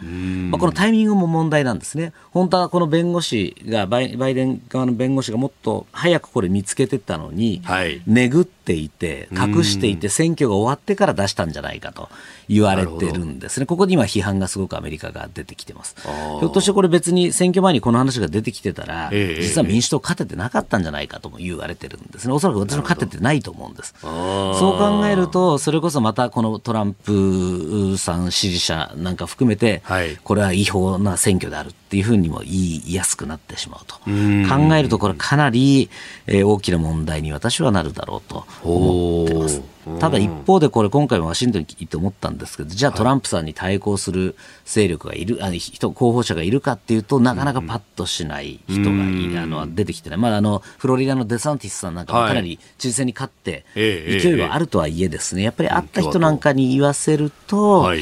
[0.50, 12.08] まあ、このタイミングも問題なんですね、本当はこの弁護士がバイ、バイデン側の弁護士がもっと早くこれ見つけてたのに、はい、ネグっていて、隠していて、選挙が終わってから出したんじゃないかと
[12.48, 15.96] 言われてるんですね、ここに今、批判がすごくアメリカが出てきてます。
[16.00, 23.94] ひょっとしてこれ、別に選挙前にこの話が出てきてたら、え実は民主党勝ててなかったんじゃないかとも言われてるんですね、おそらく私も勝ててないと思うんです。
[24.00, 33.94] そう考えると、それこそまたこのトランプさん支持者なんか含めて、はい、これは違法な選挙であるっていうふうにも言いやすくなってしまうと。
[33.98, 35.88] 考えると、これ、かなり、
[36.26, 39.62] えー、大きな問題に私はなるだろうと思ってます。
[40.00, 44.34] ただ一方でこれ今回もワシントンに行って思ったんですけどじゃあトランプさんに対抗する
[44.64, 55.42] 勢力がいる、あの人候補者がいるかっていうとなかなかパッとしない人がいあの出てきてない、まあ、あのフロリダのデサンティスさんなんかもかなり知事選に勝って勢いはあるとはいえですね。
[55.42, 57.92] やっぱり会った人なんかに言わせると、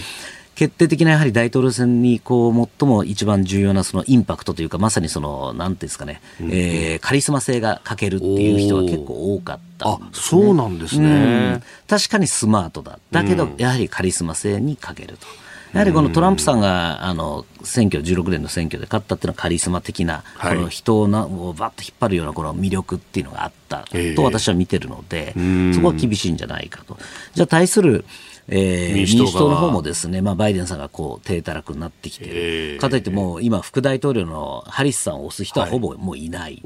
[0.62, 13.00] 決定的なやはり大統領選にこう最も一番重要なそのインパクトというかまさにそのなんていうんですかね、うん、えー、カリスマ性が欠けるっていう人が結構多かった、ね、あそうなんですね、うん、確かにスマートだ。
[13.10, 15.26] だけどやはりカリスマ性に欠けると。
[15.72, 23.84] やはりこのトランプさんがあの選挙16年の選挙で勝ったっていうのはカリスマ的な、この人をなをバッと引っ張るようなこの魅力っていうのがあった
[24.14, 25.32] と私は見てるので、
[25.74, 26.98] そこは厳しいんじゃないかと。
[27.32, 28.04] じゃあ対する
[28.48, 36.62] えー、民主党の方もですね、まあ、バイデンさんがこう低たらくになってきてる、かといってもう今、副大統領のハリスさんを推す人はほぼもういない、って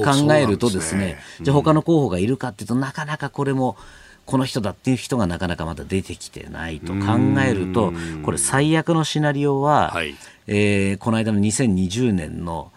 [0.00, 3.76] 考えるとですね、じゃあ他の候補がいるかっていうとなかなかこれも
[4.26, 10.14] この人だっていう人がなかなかまだ出てきてないと考えるとこれ最悪のシナリオは、はい、
[10.46, 12.70] えー、この間の2020年の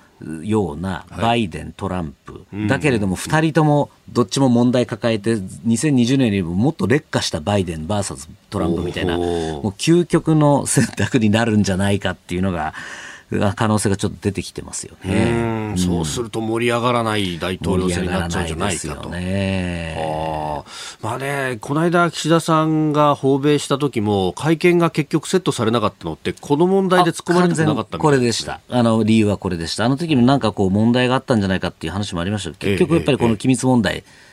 [0.43, 12.73] ようなバイデン、トランプ、だけれども2人ともどっちも問題抱えて2020年よりももっと劣化したバイデン VS トランプみたいなもう究極の選択になるんじゃないかっていうのが
[13.55, 15.73] 可能性がちょっと出てきてますよね。
[15.75, 19.09] うそうすると盛り上がらない大統領選になっちゃうんじゃないかと。
[19.09, 20.63] ね、あ
[21.01, 28.61] まあね、この間岸田さんが訪米した時も会見が結局セットされなかったのってこの問題で突っ込まれてなかった、ね、これでした。
[28.69, 29.85] あの理由はこれでした。
[29.85, 34.23] あの時もなんかこう問題があったんじゃないかっていう話もありましたけど、結局やっぱりこの機密問題、えええ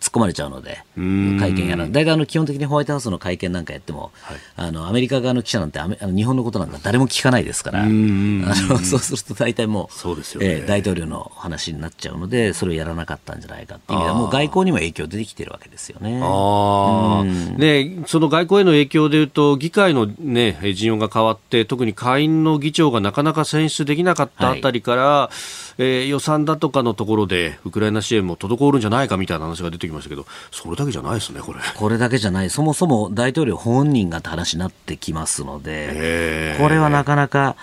[0.00, 16.20] 突っ込まれちゃうので、会見やら、大体あの基本的にホワイトハウスの会見なんかやっても、はい、あのアメリカ側の記者なんてあの日本のことなんか誰も聞かないですから、 あのそうすると大体もうそうですよ、ね、えー、大統領の話になっちゃうので、それをやらなかったんじゃないかっていう意味では、もう外交にも影響出てきてるわけですよね。
[16.22, 17.24] あ
[17.58, 31.60] でその外交への影響でいうと、議会の、ね、陣容が変わって、特に下院の議長がなかなか選出できなかったあたりから、はいえー、予算だとかのところでウクライナ支援も滞るんじゃないかみたいな話が出てきましたけどそれだけじゃないですねこれ。
[31.76, 32.50] これだけじゃない。
[32.50, 37.56] そもそも大統領本人がって話になってきますのでこれはなかなか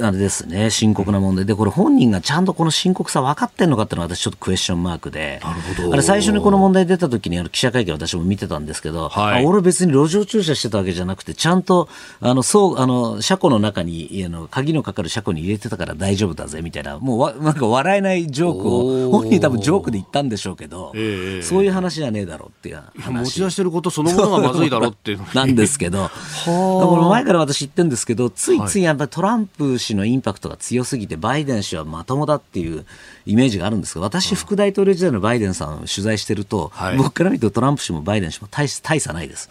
[0.00, 1.44] あれですね、深刻な問題。
[1.44, 5.92] で、これ本人がちゃんとこの深刻さ分かってるのかっていうのは私ちょっとクエスチョンマークで、なるほど。
[5.92, 11.88] あれ最初にこの問題出た時にあの記者会見私も見てたんですけど、はい、俺別に路上駐車してたわけじゃなくて、ちゃんと、
[12.20, 23.22] あの、そう、あの、車庫の中に、あの、鍵のかかる車庫に入れてたから大丈夫だぜみたいな、もうわ、なんか笑えないジョークを、本人多分ジョークで言ったんでしょうけど、えー、そういう話じゃねえだろうっていう話。
[23.22, 26.10] 持ち出してることそのものがまずいだろうっていう なんですけど、
[26.46, 32.84] これ前から私言ってるんですけど、ついついやっぱりトランプ氏のインパクトが強すぎて、バイデン氏はまともだっていう
[33.26, 39.50] イメージがあるんですが、私、副大統領時代のバイデンさんを取材してると、はい、僕から見るとトランプ氏もバイデン氏も大大差ないです。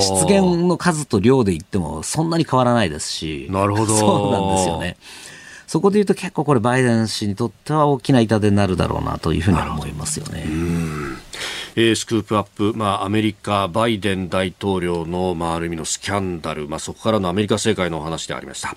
[0.00, 3.96] 失言の数と量で言っても、そんなに変わらないですし、なるほど。
[3.96, 4.96] そうなんですよね。
[5.66, 10.44] そこで言うと結構これバイデン氏にとっては大きな痛手になるだろうなというふうに思いますよね。
[11.78, 18.76] えー、スクープアップ、まあ、アメリカバイデン大統領の、まあ、ある意味のスキャンダル、まあ、そこからのアメリカ政界のお話でありました